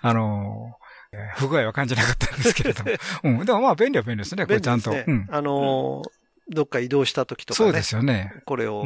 [0.00, 0.78] あの、
[1.36, 2.90] 不具合は感じなかったんですけれども。
[3.24, 3.46] うん。
[3.46, 4.92] でもまあ便利は便利ですね、これちゃんと。
[4.92, 5.26] うん。
[5.30, 6.20] あのー
[6.52, 7.66] どっか移動した時とかね。
[7.68, 8.42] そうですよね。
[8.44, 8.84] これを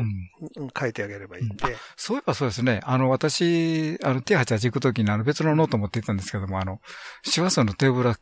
[0.79, 1.67] 書いてあげればいいんで。
[1.67, 2.81] うん、そういえばそうですね。
[2.85, 6.83] あの、私、あの、T88 行く時にあの別のノート持って行ったんですけども、あの、
[7.23, 8.13] 周波数のテーブル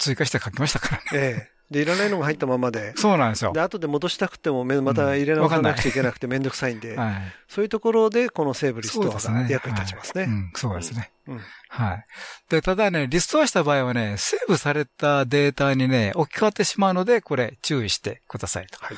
[0.00, 1.02] 追加して書きましたからね。
[1.12, 1.52] ええ。
[1.72, 2.92] で、いらないのが入ったままで。
[2.96, 3.52] そうなんですよ。
[3.52, 7.14] で、後で戻したくても、また入れ直さなくちゃいけなくてめんどくさいんで、はい、
[7.48, 10.28] そういうところで、このセーブリストアが役に立ちますね。
[10.54, 11.10] そうですね。
[11.26, 11.40] うん、
[11.74, 12.04] はい。
[12.50, 18.78] で、ただね、リストアした場合はね、セーブされたデータにね、置き換わってしまうので、これ注意してくださいと。
[18.78, 18.96] はい。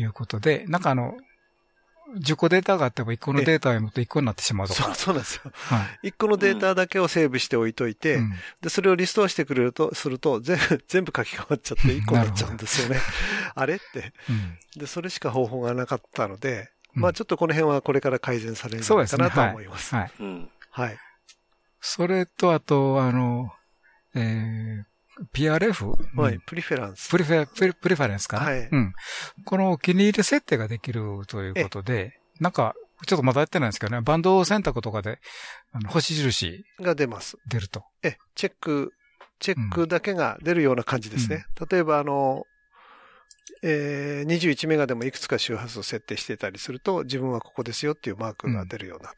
[0.00, 1.16] いうことで、なんかあの、
[2.18, 4.82] 10個データがあっても1個のデータを読むと1個になってしまうとか。
[4.82, 5.50] そう、そうなんですよ。
[5.54, 6.08] はい。
[6.08, 13.00] 1個のデータだけをセーブしておいといて、うん、で、それをリストアしてくれると、すると、全部、全部書き換わっちゃって1個になっちゃうんですよね。
[13.54, 19.94] あれって、うん、で、それしか方法がなかったので、まあちょっとこの辺はこれから改善されるのかなと思います。
[19.94, 20.12] はい。
[20.70, 20.98] はい。
[21.80, 23.50] それと、あと、あの、
[24.14, 24.84] えー、
[25.34, 25.94] PRF?
[26.14, 27.10] はい、プリフェランス。
[27.10, 28.44] プリフェ、プリプリフェランスかな？
[28.46, 28.68] はい。
[28.70, 28.92] うん。
[29.44, 32.74] このお気に入り設定ができるということで、なんか、
[33.06, 35.20] ちょっとまだやってないんですけどね、バンド選択とかで、
[35.72, 36.64] あの、星印。
[36.80, 37.36] が出ます。
[37.48, 37.84] 出ると。
[38.02, 38.92] え、チェック、
[39.38, 41.46] チェックだけが出るような感じですね。
[41.58, 42.44] うん、例えば、あの、
[43.62, 49.14] えー、21メガでもいくつか周波数を設定してたりすると、自分はここですよっていうマークが出るような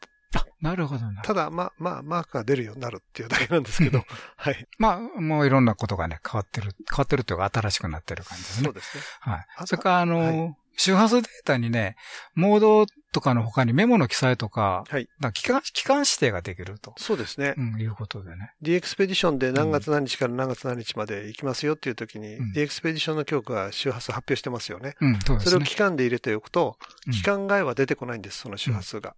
[0.63, 4.05] なるほどただ、まあ、まあ、マークが出るようになるっていうだけなんですけど、
[4.37, 4.67] はい。
[4.77, 8.63] まあ、もういろんなことがね、変わってる、変わってるというか、新しくなってる感じですね。
[8.63, 9.03] そうですね。
[9.19, 9.45] はい。
[9.67, 11.97] それから、あの、はい、周波数データにね、
[12.33, 15.09] モードとかの他にメモの記載とか、はい。
[15.21, 16.93] か期間、期間指定ができると。
[16.97, 17.55] そうですね。
[17.57, 18.53] うん、いうことでね。
[18.61, 24.95] D エクスペディションで何月何日から何月何日まで行きますよっていう時に、うん、D エクスペディションの教科が周波数発表してますよね。
[25.01, 25.51] うん、そうですね。
[25.51, 26.77] それを期間で入れておくと、
[27.11, 29.09] 期間外は出てこないんです、その周波数が。
[29.11, 29.15] あ、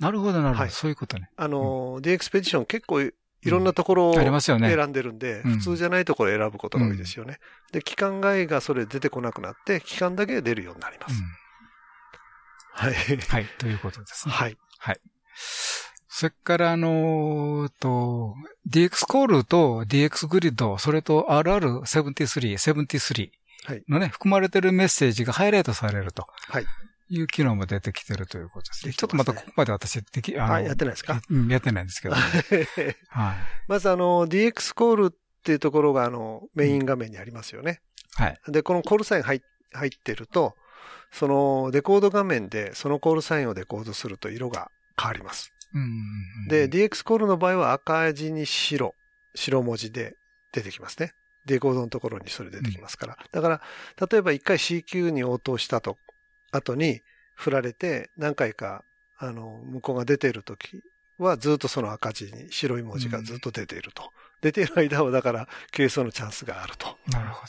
[0.00, 0.70] なるほど、なるほど。
[0.70, 1.30] そういうことね。
[1.36, 3.12] あの、D エクスペディション結構い
[3.44, 4.30] ろんなところを選
[4.88, 7.38] んでるんで、普通じゃないところを選ぶことが多いですよね。
[7.72, 11.22] で、期間外がそれ出てこなくなって、期間だけ出るようになります。
[12.72, 12.94] はい。
[12.94, 14.34] はい、ということですね。
[14.34, 14.56] はい。
[14.78, 15.00] はい。
[16.08, 18.34] それから、あのと、
[18.68, 23.30] DX コールと DX グリッド、それと RR73、73
[23.88, 26.26] のね、含まれてるメッセージがハイライトされると。
[26.48, 26.66] はい。
[27.10, 28.92] いう機能も出てきてるということですね。
[28.92, 31.20] ちょっとまたここまで私でき、あの、はい、やってないですか？
[31.28, 32.22] うん、やってないんですけど、ね。
[33.10, 33.36] はい。
[33.66, 37.82] まずあの、DX コールっていうところがあの、メイン画面にありますよね。
[38.18, 38.40] うん、はい。
[38.48, 39.42] で、このコールサイン入
[39.72, 40.54] 入ってると、
[41.12, 44.70] そのデコード画面でそのコールサインをデコードすると色が
[45.00, 45.52] 変わります。
[46.48, 48.94] で、DX コールの場合は赤字に白、
[49.34, 50.14] 白文字で
[50.52, 51.12] 出てきますね。
[51.46, 53.18] デコードのところにそれ出てきますから。
[53.32, 53.62] だから、
[54.10, 55.96] 例えば一回 CQ に応答したと、
[56.50, 57.02] 後に
[57.34, 58.84] 振られて何回か、
[59.18, 60.82] あの、向こうが出ているとき
[61.18, 64.04] はずっとその赤字に白い文字がずっと出ていると。
[64.04, 64.08] うん、
[64.40, 66.96] 出ている間はだから、係争のチャンスがあると。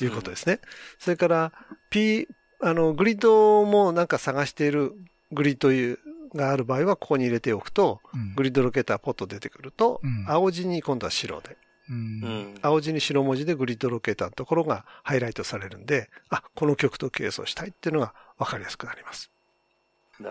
[0.03, 0.59] いうことですね。
[0.99, 1.53] それから、
[1.89, 2.27] P、
[2.59, 4.93] あの、グリッドもなんか探している
[5.31, 5.99] グリッドいう
[6.35, 11.57] がある場合はここに入れておくと、うん、グリッドロケーターポッと出てくると、うん、青字に今度は白で、
[11.89, 19.31] うん、青字に白文字でグリッドロケーターのところがハイライトされるんで、あ、この曲と係争したいっていうのが分かりやすくなります。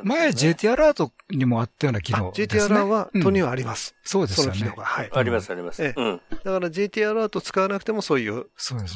[0.04, 2.46] 前 JT アラートにもあったような機能ですね。
[2.46, 3.94] JT アラーは、とにはあります。
[4.04, 4.44] そうですね。
[4.44, 4.84] その機能が。
[4.84, 5.10] はい。
[5.12, 5.82] あります、あります。
[5.82, 6.20] ええ。
[6.44, 8.46] だから JT アラート使わなくてもそういう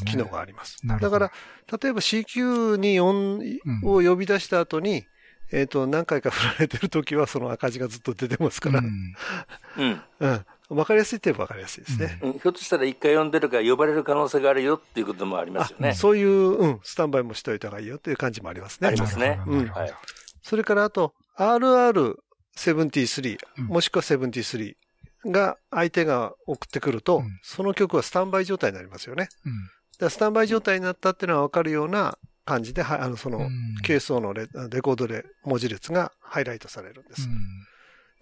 [0.07, 0.79] 機能があります。
[0.85, 1.33] だから、
[1.83, 5.07] 例えば CQ に4を呼び出した後に、
[5.53, 8.81] えっ、と、何回か振られてる時はその赤字がずっと出てますから。
[8.81, 10.03] うん。
[10.20, 10.46] うん。
[10.70, 12.18] わかりやすいって言えばわかりやすいですね。
[12.22, 15.94] うん、ひょっとしたら一回呼んでるから呼ばれる可能性があるよっていうこともありますよね。
[15.94, 18.88] そういう、うん、スタンバイもしといた方がいいよっていう感じもありますね。
[18.88, 19.40] ありますね。
[19.46, 19.66] うん。
[19.66, 19.92] はい。
[20.42, 24.74] それからあと、RR73、もしくは73
[25.27, 29.29] が相手が送ってくると、うん、その曲はスタンバイ状態になりますよね。
[30.00, 33.48] うん、スタンバイ状態になったっていうのはわかるような感じで、あの、その、
[33.83, 37.29] ケースのレレコードで文字列がハイライトされるんです。
[37.29, 37.37] うん、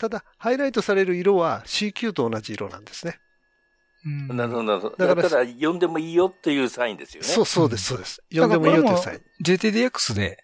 [0.03, 3.21] ただ、ハイライトされる色は CQ と同じ色なんですね。
[4.05, 4.97] なるほど、なるほど。
[4.97, 7.29] だから、だ読んでもいいよっていうサインですよね。
[7.29, 8.21] そう、そうです、そうです。
[8.33, 9.21] 読んでもいいよっていうサイン。
[9.45, 10.43] JTDX で、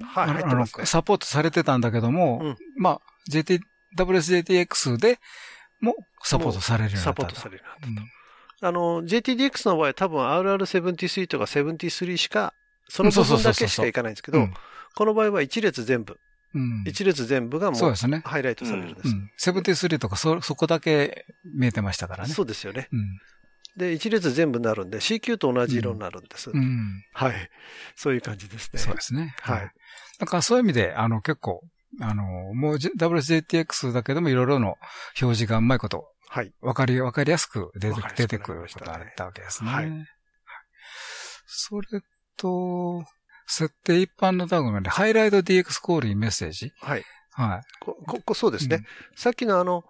[0.00, 3.58] はい、あの、サポートされてたんだけども、うん、まあ、JT、
[3.98, 5.18] WSJTX で
[5.80, 7.20] もサポートされるようになった。
[7.20, 8.04] サポートされるようになっ
[8.60, 8.68] た。
[8.68, 12.54] あの、JTDX の場合多分 RR73 とか73しか
[12.88, 14.46] その部分だけしかいかないんですけど、
[14.94, 16.20] この場合は一列全部。
[16.54, 18.22] うん、一列全部がもう、そうですね。
[18.24, 19.08] ハイライトされるんです。
[19.36, 22.32] セブンティスリーとかそ、そこだけ見えてましたからね。
[22.32, 22.88] そうですよね。
[22.92, 23.18] うん、
[23.76, 26.50] で、一列全部になるんで、CQ と同じ色になるんです。
[26.50, 27.50] うん、はい。
[27.96, 28.78] そういう感じですね。
[28.78, 29.34] そうですね。
[29.40, 29.70] はい。
[30.18, 31.62] だからそういう意味で、あの、結構、
[32.00, 34.76] あの、もう WSJTX だけでもいろいろの
[35.20, 36.52] 表示がうまいこと、はい。
[36.62, 39.70] わかり、わかりやすく出て出てくることがあったわけですね。
[39.70, 39.90] はい。
[41.46, 42.00] それ
[42.38, 43.04] と、
[43.46, 46.72] 設定一般のタグで、ハイライト DX コールにメッセージ。
[46.80, 47.04] はい。
[47.30, 47.62] はい。
[47.80, 48.76] こ、こ、そうですね。
[48.76, 48.84] うん、
[49.16, 49.84] さっきのあの、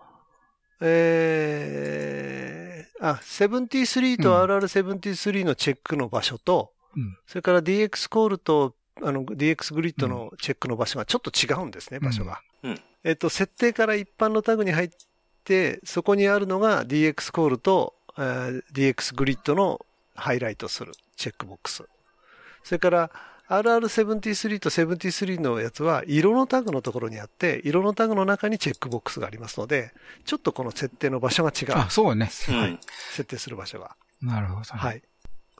[0.80, 12.40] えー、あ、73と RR73 のチェックの場所と、うん、それから DX コールと、あの、DX グリッドのチェックの場所がちょっと違うんですね、場所が。
[12.62, 14.90] うん、えっと、設定から一般のタグに入っ
[15.44, 19.84] て、そこにあるのが DX コールと、えー、DX グリッドの
[20.14, 21.84] ハイライトするチェックボックス。
[22.64, 23.10] それから
[23.52, 29.92] RR73 と73のやつは色のタグのところにあって、色のタグの中にチェックボックスがありますので、
[30.24, 31.72] ちょっとこの設定の場所が違う。
[31.74, 32.30] あ、そうね。
[32.46, 32.78] はい。
[33.10, 33.94] 設定する場所が。
[34.22, 35.02] なるほど、ね、はい。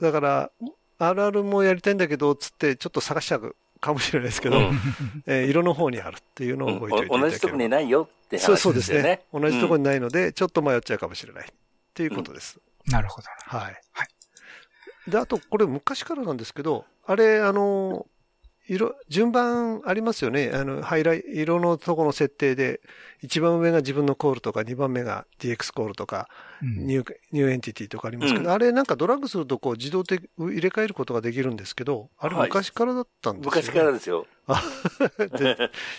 [0.01, 0.51] だから、
[0.99, 4.81] RR もやりたいんだけど、つってちょっと探しちゃうかもしれないですけど、うん、
[5.27, 8.57] えー、色の方にあるっていうのを覚えておいていただければ、同じとこにないよって話ですね。
[8.57, 9.21] そうですね。
[9.35, 11.53] 同じとこにないので、ちょっと迷っちゃうかもしれないっ
[11.93, 12.59] ていうことです。
[12.87, 13.29] なるほど。
[13.45, 13.81] はい。
[13.93, 15.11] はい。
[15.11, 18.07] で、あと、これ昔からなんですけど、あれ、あの、
[18.69, 20.51] 色、順番ありますよね。
[20.55, 22.81] あの、ハイライ、色のとこの設定で、
[23.21, 26.29] 一番上が自分のコールとか、二番目が DX コールとか、
[26.63, 34.27] うん、 New、New Entity とかありますけど、うん、あれなんかドラッグするとこう自動的入れ替えることができるんですけど、あれ昔からだったんですよ、ね、昔からですよ。
[34.47, 34.63] あ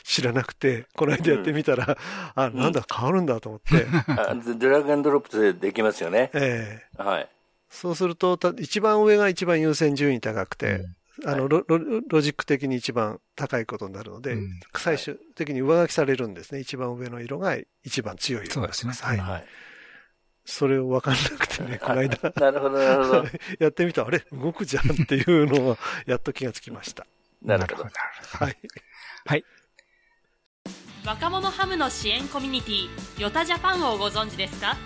[0.04, 3.86] 知らなくて、この間やってみたら、うん、あ、なんだ変わるんだと思って。
[4.56, 6.32] ドラッグドロップでできますよね。
[6.34, 7.30] ええー、はい。
[7.74, 10.86] そうすると、一番上が一番優先順位高くて、
[11.24, 11.64] うん、あの、ロ
[12.08, 16.60] ロジック的に一番高いことになるので、うん、最終的に上書きされるんですね。
[16.60, 18.94] 一番上の色が一番強い色そうですね。
[18.94, 19.18] はい。
[19.18, 19.46] はい、
[20.46, 22.32] それを分かんなくてね、 この間。
[22.40, 23.26] なるほど、なるほど。
[23.60, 24.20] やってみたら、あれ？
[24.32, 27.08] 動くじゃんっていうのを、やっと気がつきました。
[27.42, 27.90] なるほど。
[27.90, 28.58] はい。
[29.26, 29.44] はい。
[31.06, 32.88] 若者ハムの支援コミュニティ
[33.22, 34.78] ヨタジャパンをご存知ですか？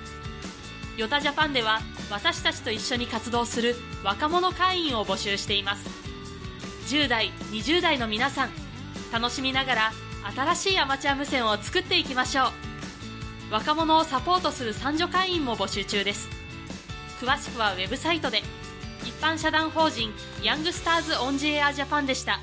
[0.98, 1.80] ヨタジャパンでは
[2.10, 5.88] 私たちと一緒に活動する若者会員を募集しています。
[6.88, 8.50] 10代20代の皆さん
[9.12, 9.92] 楽しみながら
[10.36, 13.54] 新しいアマチュア無線を作っていきましょう。
[13.54, 16.30] 若者をサポートする三女会員も募集中です。
[17.22, 18.42] 詳しくはウェブサイトで。
[19.04, 20.12] 一般社団法人
[20.44, 22.42] ヤングスターズオンジエアジャパンでした。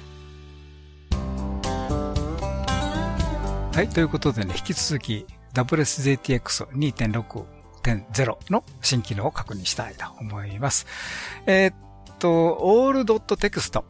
[3.74, 7.53] はいということでね引き続き WSJTX2.6
[7.84, 10.86] WSJTX2.6.0 の新機能を確認したいと思います。
[11.46, 11.74] えー、っ
[12.18, 13.84] と、オールドットテクスト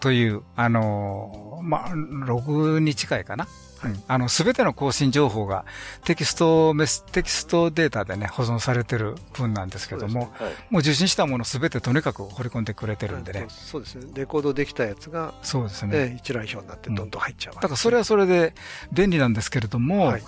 [0.00, 3.46] という、あのー、まあ、ログに近いかな。
[3.78, 5.66] はい、あの、すべての更新情報が
[6.04, 13.44] テキストメス、テキストデータでね、保存されてる分なんですけども、ねはい、もう受信したものすべてとにかく掘り込んでくれてるんでね。
[13.48, 14.06] そうですね。
[14.14, 16.16] レコードできたやつが、そうですね。
[16.18, 18.54] 一覧表になってどんどん入っちゃう、ねうん、だからそれはそれで
[18.92, 20.22] 便利なんですけれども、はい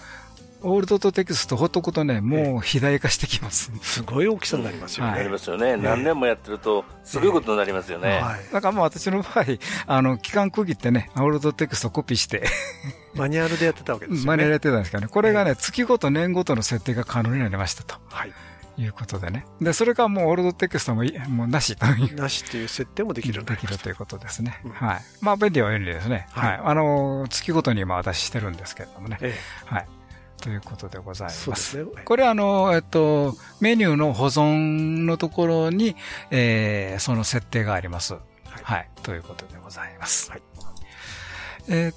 [0.63, 3.71] オールドとテキストほっとくとね、もう肥大化してきます。
[3.83, 5.13] すごい大きさになりますよね。
[5.13, 5.77] なりますよね。
[5.77, 8.21] 何年もやってると、すごいことになりますよね。
[8.53, 9.45] だからもう私の場合、
[9.87, 12.45] あの、期間区切ってね、オールドテキストコピーして
[13.15, 14.27] マニュアルでやってたわけですよね。
[14.27, 15.07] マニュアルやってたんですかね。
[15.07, 17.97] これがね、月ごと年ごとの設定が可能になりましたと。
[18.09, 18.33] はい。
[18.79, 19.45] いうことでね。
[19.61, 22.15] で、それがもうオールドテキストももうなしという。
[22.15, 24.61] なしっていう設定もできるできるということですね。
[24.73, 25.01] はい。
[25.21, 26.29] まあ、便利は便利ですね。
[26.31, 26.61] はい。
[26.63, 29.19] あの、月ごとに今私してるんですけれどもね。
[29.67, 29.87] はい。
[30.41, 31.85] ということでございます。
[31.85, 35.97] ね、これはあの、えっと、メニューの保存のところに、
[36.31, 38.15] えー、その設定があります。
[38.15, 38.23] はい。
[38.63, 40.31] はい、ということでございます。
[40.31, 40.43] はい。
[41.69, 41.95] えー、っ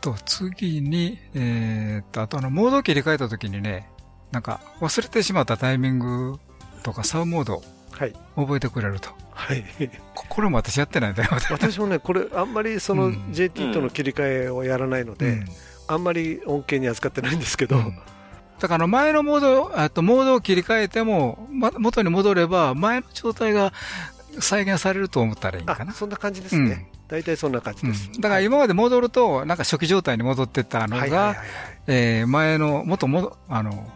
[0.00, 3.88] と、次に、えー、っと、あとあの、モードを切り替えたときにね、
[4.32, 6.38] なんか忘れてしまったタイミング
[6.82, 8.12] とかサウモード、はい。
[8.36, 9.08] 覚えてくれると。
[9.30, 9.64] はい。
[10.14, 11.30] これも私やってないんだよ。
[11.50, 15.46] 私もね、これ、あんまりその JT との切り替えをやらないので、うん
[15.88, 17.98] あんまり恩恵に扱ってないんですけど、うん、
[18.58, 23.72] だから前のモード、あとモードを切り替えても、ま、元に戻れば、前の状態が
[24.40, 25.92] 再現されると思ったらいいかな。
[25.92, 26.88] そんな感じですね。
[26.94, 31.36] うん、大体そんな感じです、うん、だから今まで戻ると、なんか初期状態に戻ってたのが、
[31.86, 32.26] 前
[32.58, 33.92] の、元も、あの、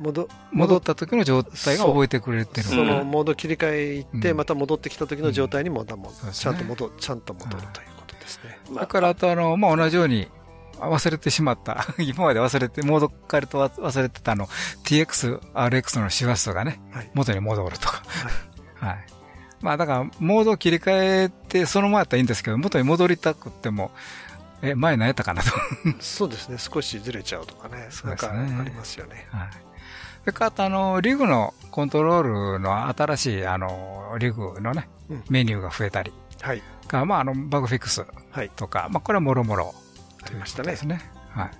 [0.00, 8.58] 戻戻った時の状態が覚えてくれてるそのモード切り替え行って、また戻ってきた時の状態にも、ちゃんと戻、ちゃんと戻るということですね。
[8.74, 10.28] だから、あとあの、まあ、同じように、
[10.88, 11.86] 忘れてしまった。
[11.98, 14.46] 今まで忘れて、モード変えると忘れてたの、
[14.84, 18.02] TX、RX の周波数がね、はい、元に戻るとか。
[18.80, 18.92] はい。
[18.92, 19.06] はい。
[19.60, 23.90] まあだから、モードを切り替えて、そのままやったらいいんですけど、元に戻りたくても、
[24.62, 25.50] え、前何やったかなと。
[26.00, 26.58] そうですね。
[26.58, 27.86] 少しずれちゃうとかね。
[27.90, 28.58] そうですね。
[28.60, 29.26] ありますよね。
[29.30, 29.48] はい。
[29.52, 36.12] それから、あの、リグのコントロールの新しい、あの、リグのね、うん、メニューが増えたり。
[36.42, 36.62] はい。
[36.88, 38.04] が、まあ、あの、バグフィックス
[38.56, 39.74] とか、はい、まあ、これはもろもろ
[40.24, 40.70] ありましたね。
[40.72, 41.00] ですね。
[41.30, 41.50] はい。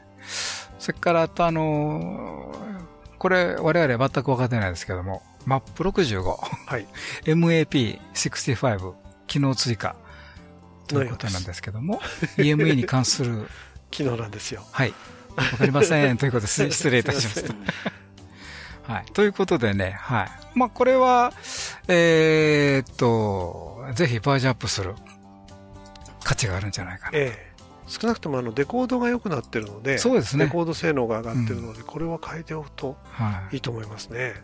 [0.78, 6.22] それから、あとあのー、これ、我々全く分かってないですけども、MAP65。
[6.22, 6.86] はい。
[7.24, 8.94] MAP65、
[9.26, 9.96] 機能追加。
[10.86, 12.00] ということなんですけども、
[12.36, 13.46] EME に関する。
[13.90, 14.64] 機能なんですよ。
[14.72, 14.94] はい。
[15.36, 16.16] わかりません。
[16.18, 17.44] ということで、失礼いたしまし
[18.86, 18.92] た。
[18.92, 19.04] はい。
[19.12, 20.30] ということでね、はい。
[20.54, 21.32] まあ、これは、
[21.86, 24.94] えー、っと、ぜひバージョンアップする
[26.24, 27.18] 価値があるんじゃないかな。
[27.18, 27.49] ええ
[27.90, 30.46] 少なくともあのデコードが良くなってるので、そうですね。
[30.46, 32.96] デコード性能が上がってるので、うん、これは変えておくと
[33.52, 34.42] いいと思いますね。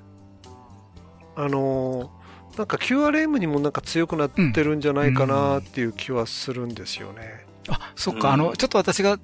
[1.36, 7.46] はい、あのー、なんか QRM にもなんか強くなってるんじゃないかなっていう気はするんですよね。
[7.68, 9.18] うん、あ、そっか、あの、ちょっと私が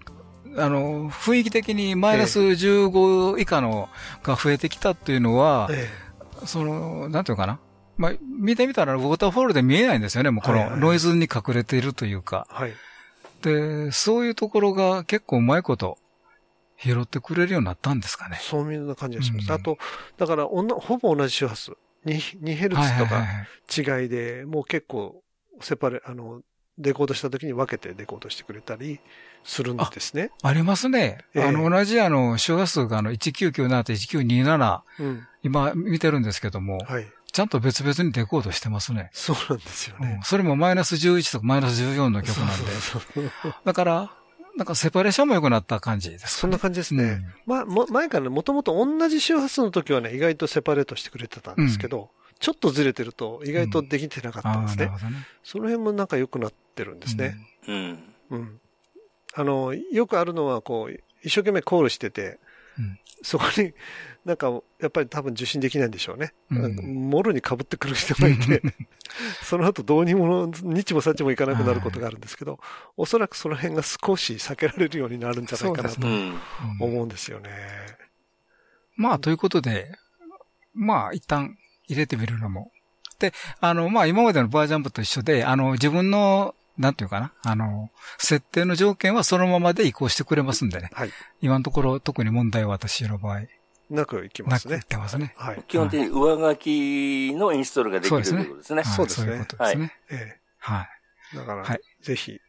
[0.57, 3.89] あの、雰囲気的にマイナス15以下の
[4.23, 5.89] が増えてきたっていうのは、え
[6.43, 7.59] え、その、なんていうかな。
[7.97, 10.31] まあ、見てみたらウォーターフォールで見えないんですよね。
[10.31, 12.47] もうこのノイズに隠れているというか。
[12.51, 12.73] はい。
[13.43, 15.99] で、そういうところが結構うまいこと
[16.78, 18.38] 拾ってくれるようになったんですかね。
[18.40, 19.47] そういう感じがします。
[19.47, 19.78] うん、あと、
[20.16, 21.72] だからほぼ同じ周波数。
[22.07, 25.22] 2, 2ヘルツとか違いで、もう結構、
[25.61, 26.43] セパレ、あの、
[26.78, 28.99] デコードした時に分けてデコードしてくれたり
[29.45, 30.30] するんですね。
[30.43, 31.18] ありますね。
[31.34, 37.07] えー、あの、同じあの、周波数があの、1997と1927、うん、今見てるんですけども、はい。
[37.33, 39.11] ちゃんと別々にデコードしてますね。
[39.12, 40.16] そうなんですよね。
[40.18, 42.55] うん、それもマイナス11とかマイナス14の曲なんで。
[42.55, 44.14] そうそうそうだから、
[44.57, 47.05] なんかセパレーションも良くなった感じですか、ね、そんな感じですね。
[47.05, 52.09] うん、ま、も前からね、もともと同じ周波数の時はね、意外とセパレートしてくれてたんですけど、うん、
[52.39, 54.85] ちょっとずれてると意外とできてなかったんですね。
[54.85, 57.37] うん、ねその辺もなんか良くなってるんですね。
[57.66, 57.99] うん。
[58.30, 58.61] うん。
[59.35, 62.39] あの、よくあるのは、こう、一生懸命コールしてて、
[63.23, 63.73] そこに、
[64.25, 64.51] なんか、
[64.81, 66.33] やっぱり多分受信できないんでしょうね。
[66.51, 68.62] うん、もろに被ってくる人がいて、
[69.43, 72.59] その後どうにも、日もさちもいかなくなることがあるんですけど、
[72.97, 76.07] おそらくその辺が少し避けられるようになるんじゃないかなと
[76.81, 77.51] 思うんですよね。
[78.97, 79.93] まあ、ということで、
[80.75, 81.57] まあ、一旦
[81.87, 82.70] 入れてみるのも。
[83.18, 90.91] で、あの、まあ、今までのバージョン部と一緒で、あの、自分のなんていうかな、あの、設定の条件はそのままで移行してくれますんでね。
[90.93, 91.11] はい。
[91.41, 93.43] 今のところ特に問題は私の場合。
[93.91, 94.77] なくいきますね。
[94.77, 95.35] なくいってますね。
[95.37, 95.62] はい。
[95.68, 98.85] 基本的に上書きのインストールができるということですね。
[98.85, 99.27] そうですね。
[99.27, 99.97] そういうことですね。
[100.11, 100.41] ええ。
[100.59, 100.89] は
[101.35, 101.37] い。
[101.37, 102.41] だから、はい、ぜひ、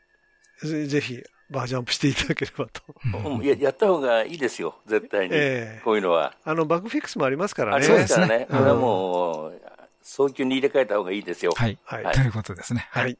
[0.64, 2.82] ぜひ、バージョンアップしていただければと。
[3.26, 5.36] うん、ややった方がいいですよ、絶対に。
[5.36, 6.36] えー、こういうのは。
[6.44, 7.86] あの、バグフィックスもありますからね。
[7.86, 8.48] ありますからね。
[8.50, 9.62] これはもう、
[10.04, 11.54] 早急に入れ替えた方がいいですよ。
[11.56, 11.78] はい。
[11.84, 12.14] はい。
[12.14, 12.88] ということですね。
[12.92, 13.18] はい。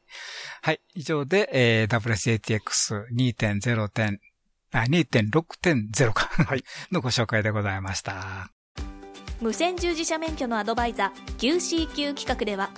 [0.62, 0.80] はい。
[0.94, 4.20] 以上で、えー、WSATX2.0 点、
[4.72, 6.28] あ、2.6.0か。
[6.44, 6.64] はい。
[6.92, 8.50] のご紹介でございました。
[9.40, 12.70] 無線従事者免許のアドバイザー QCQ 企画では、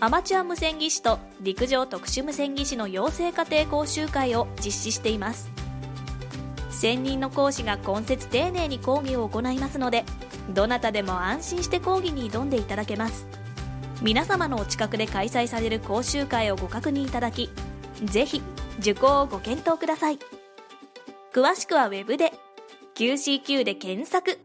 [0.00, 5.50] アマチュア無線技師と陸上特殊無線技師の養成家庭講習会を実施しています。
[6.70, 10.04] 専任の講師が今節丁寧に講義を行いますので、
[10.50, 13.43] どなたでも安心して講義に挑んでいただけます。
[14.04, 17.48] 皆様のお近くで開催される講習会をご確認いただき
[18.04, 18.42] ぜひ
[18.78, 20.18] 受講をご検討ください
[21.32, 22.34] 詳しくは Web で
[22.96, 24.38] QCQ で検索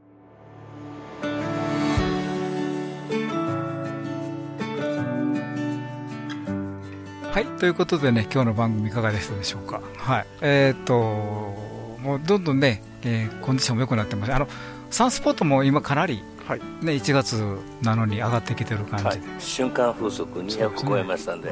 [7.33, 7.45] はい。
[7.59, 9.81] ということでね、今日の番組いかがでしたでしょうか？
[9.97, 10.27] はい。
[10.41, 10.99] えっ、ー、と、
[12.01, 14.33] もうどんどんね、えー、コンディションも良くなってます。
[14.33, 14.47] あの、
[14.89, 21.51] サンスポットも今かなりはい、ね、1月なのに上がってきてる感じで、はい、瞬間風速200超えましたんで、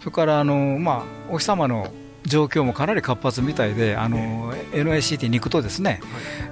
[0.00, 1.92] それからあの、まあ、お日様の
[2.24, 6.00] 状況もかなり活発みたいで、あの、NICT に行くとですね、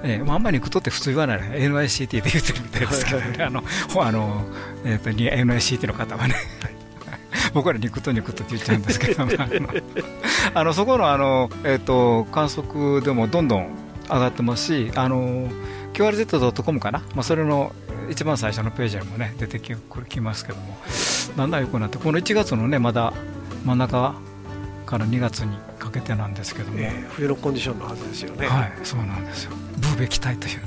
[0.01, 3.63] はい、えー、まあ、あんまり行くとって普通言わない、NICT で言ってるみたいですけどね、 あの、
[3.99, 4.45] あの、
[4.85, 6.35] えっ、ー、と、NICT の方はね、
[7.55, 9.23] 僕らに行くとに行くとって言っちゃうんですけど、
[10.53, 13.69] あのそこのあの、えーと、観測でもどんどん
[14.07, 15.49] 上がってますし、あの
[15.93, 17.73] QRZ.com かな、まあ、それの
[18.09, 20.77] 一番最初のページにもね出てきますけども。
[21.37, 23.13] だんだん良くなってこの1月のねまだ
[23.65, 24.15] 真ん中
[24.85, 28.47] から2月にかけてなんですけども、えー、冬のコンディションのはずですよね。
[28.47, 29.51] はいそうなんですよ。
[29.77, 30.61] ブーベ期待という。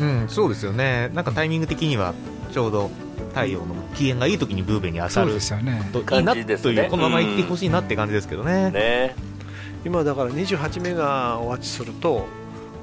[0.00, 1.10] うんそうですよね。
[1.14, 2.14] なんかタイミング的には
[2.52, 2.90] ちょうど
[3.30, 5.82] 太陽の機嫌がいい時にブーベに当たるですよね。
[5.94, 8.70] いいなという、このまま行ってほしいなって感じですけどね。
[8.70, 9.14] ね。
[9.84, 12.26] 今だから28メガお待ちすると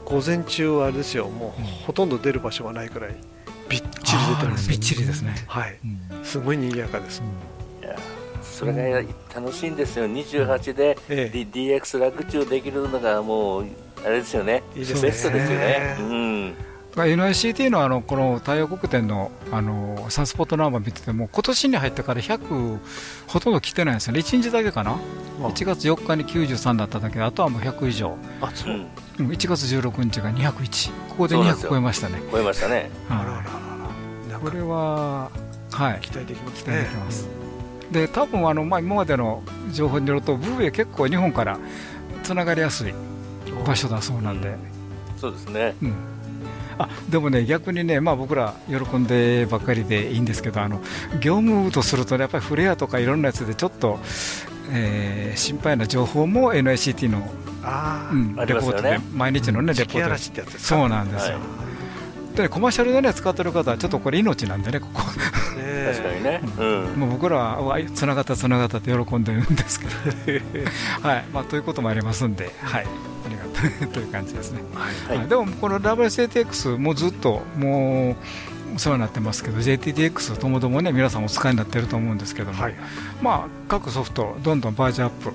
[0.07, 3.15] 午前中はあれですよもうほとんど出る場所がないくらい
[3.67, 5.35] びっちり出てますびっちりですね。
[5.47, 5.77] はい、
[6.23, 7.21] すごい賑やかです、
[7.81, 7.97] いや。
[8.41, 9.03] それが
[9.35, 10.05] 楽しいんですよ。
[10.05, 13.65] 28で、ええ、DX 楽中できるのがもう
[14.05, 14.63] あれですよね。
[14.73, 15.01] いいですね。
[15.01, 16.55] ベストですよね、うん。
[16.95, 22.79] NICT のあのこの太陽国展のあのサンスポットナンバー見てても今年に入ってから100
[23.27, 24.21] ほとんど来てないんですよね。
[24.21, 24.97] 1日だけかな
[25.41, 28.15] ？1月4日に93だっただけであとはもう100以上。
[28.39, 28.87] あそう、うん、
[29.17, 32.21] 1月16日が201ここで200超えましたね。
[32.31, 35.31] 超えましたね、あららこれは
[35.71, 35.99] はい。
[36.01, 37.27] 期待できます、ね、期待できます。
[37.91, 41.57] で多分あの、まあ、今までの情報によるとブーエ結構日本から
[42.23, 42.93] つながりやすい
[43.65, 44.55] 場所だそうなんで、
[45.17, 45.93] そうですね、うん。
[46.77, 50.81] あでもね、逆にね、まあ、僕ら喜んでばっかりでいいんですけど、あの
[51.19, 53.99] 業務とすると、ね、やっぱりフレアとかいろんなやつでちょっと、
[54.69, 57.29] えー、心配な情報も NICT の、
[58.11, 61.35] うん、レポートで、毎日の、ね、レポートで、そうなんですよ。
[61.35, 62.37] はい。
[62.37, 65.01] でコマーシャルでね使ってる方はちょっとこれ命なんでねここ。
[65.01, 69.91] 確かにね、うん、もう僕らはつながったつながったって喜んでるんですけど。
[71.07, 71.25] はい。
[71.33, 72.51] まあということもありますんで。
[72.61, 72.85] はい。
[72.85, 73.57] ありがとう。
[73.89, 78.15] という感じですね、はい、はい、でもこの WSATX もずっともう
[78.77, 82.75] お世話になってますけど JTTX ともどもね皆さんお使いになってると思うんですけども、はい、
[83.23, 85.33] まあ各ソフトどんどんバージョンアップ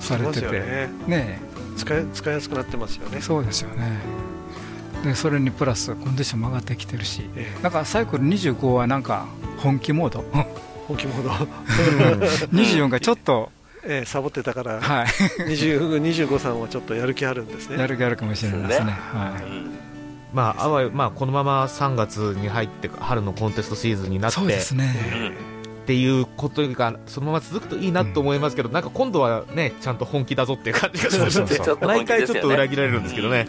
[0.00, 0.88] されててね。
[1.08, 1.40] ね
[1.76, 3.20] 使い使いやすくなってますよね。
[3.20, 3.98] そうですよね。
[5.02, 9.26] でそれにプラスコンディションも上がってきてるし、ええ、なんかサイクル25はなんか
[9.58, 10.24] 本気モード。
[10.86, 11.30] 本気モード。
[12.56, 13.50] 24がちょっと
[13.82, 15.06] えー、サボってたから、はい、
[15.50, 17.78] 25さんはちょっとやる気あるんですね。
[17.78, 18.92] やる気あるかもしれないですね。
[18.92, 19.86] はい
[20.32, 24.94] まあ、あわまあ、このまま3月に入って春のコンテストシーズンになって、そうですね、
[25.86, 33.46] っていうことがそのまま続くといいなと思いますけど、うん、なんか今度はねちゃんと本気だぞっていう感じがす るので毎回ちょっと裏切られるんですけどね、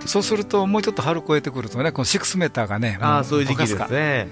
[0.00, 4.28] うん、そうするともうちょっと春超えてくるとねこの6メーターがねあそういう時期ですね。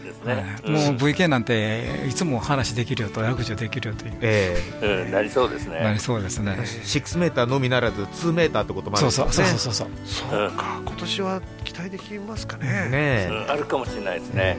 [0.67, 5.81] もう VK なんていつも話できるよと悪女できるよという、えーうん、なりそうですね。
[5.81, 6.57] なりそうですね。
[6.59, 9.27] 6メーターのみならず2メーターってこともあるんですね。
[9.31, 10.81] そうそうそうそうそうか。
[10.85, 12.89] 今年は期待できますかね。
[12.89, 14.59] ね、あるかもしれないですね、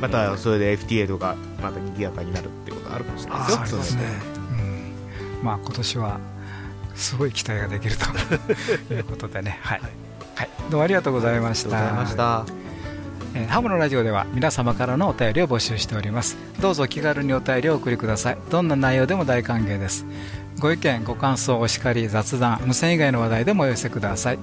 [0.00, 3.66] またそれで FTA とかまた賑やかになるってことがあるかもしれないですよ。
[3.66, 4.02] そうですね。
[5.38, 6.20] うん、まあ今年は
[6.94, 7.96] すごい期待ができる
[8.88, 9.80] ということでね、 はい、
[10.34, 11.76] はい、どうもありがとうございました。
[11.76, 12.60] ありがとうございました。
[13.32, 16.36] えー、ハムのラジオでは皆様からのお便りを募集しております。
[16.60, 18.38] どうぞ気軽にお便りをお送りください。
[18.50, 20.04] どんな内容でも大歓迎です。
[20.60, 24.38] ご意見ご感想お叱り雑談無線以外の話題でもお寄せください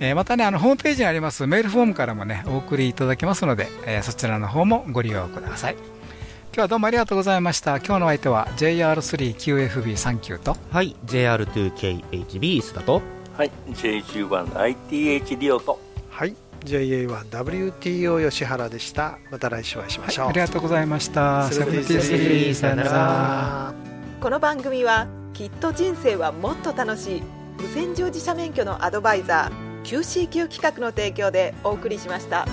[0.00, 5.76] えー、またねあのホームページにありますメールフォームからもねお送りいただけますので、えー、そちらの方もご利用ください。
[6.50, 7.76] 今日はどうもありがとうございました。
[7.76, 10.56] 今日の相手は JR3QFB39 と。
[10.70, 13.00] はい JR2KHB 須田と。
[13.36, 15.72] はい J1ITH リオと。
[15.72, 15.87] はい
[16.64, 19.18] JA1WTO 吉原でした。
[19.30, 21.50] また来週お会いしましょう、はい、ありがとうございました。
[21.50, 23.74] セブンティースリーさよなら。
[24.20, 27.22] この番組はきっと人生はもっと楽しい。
[27.60, 32.46] 無線乗自社免許のアドバイザー QCQ 企画の提供でお送りしました。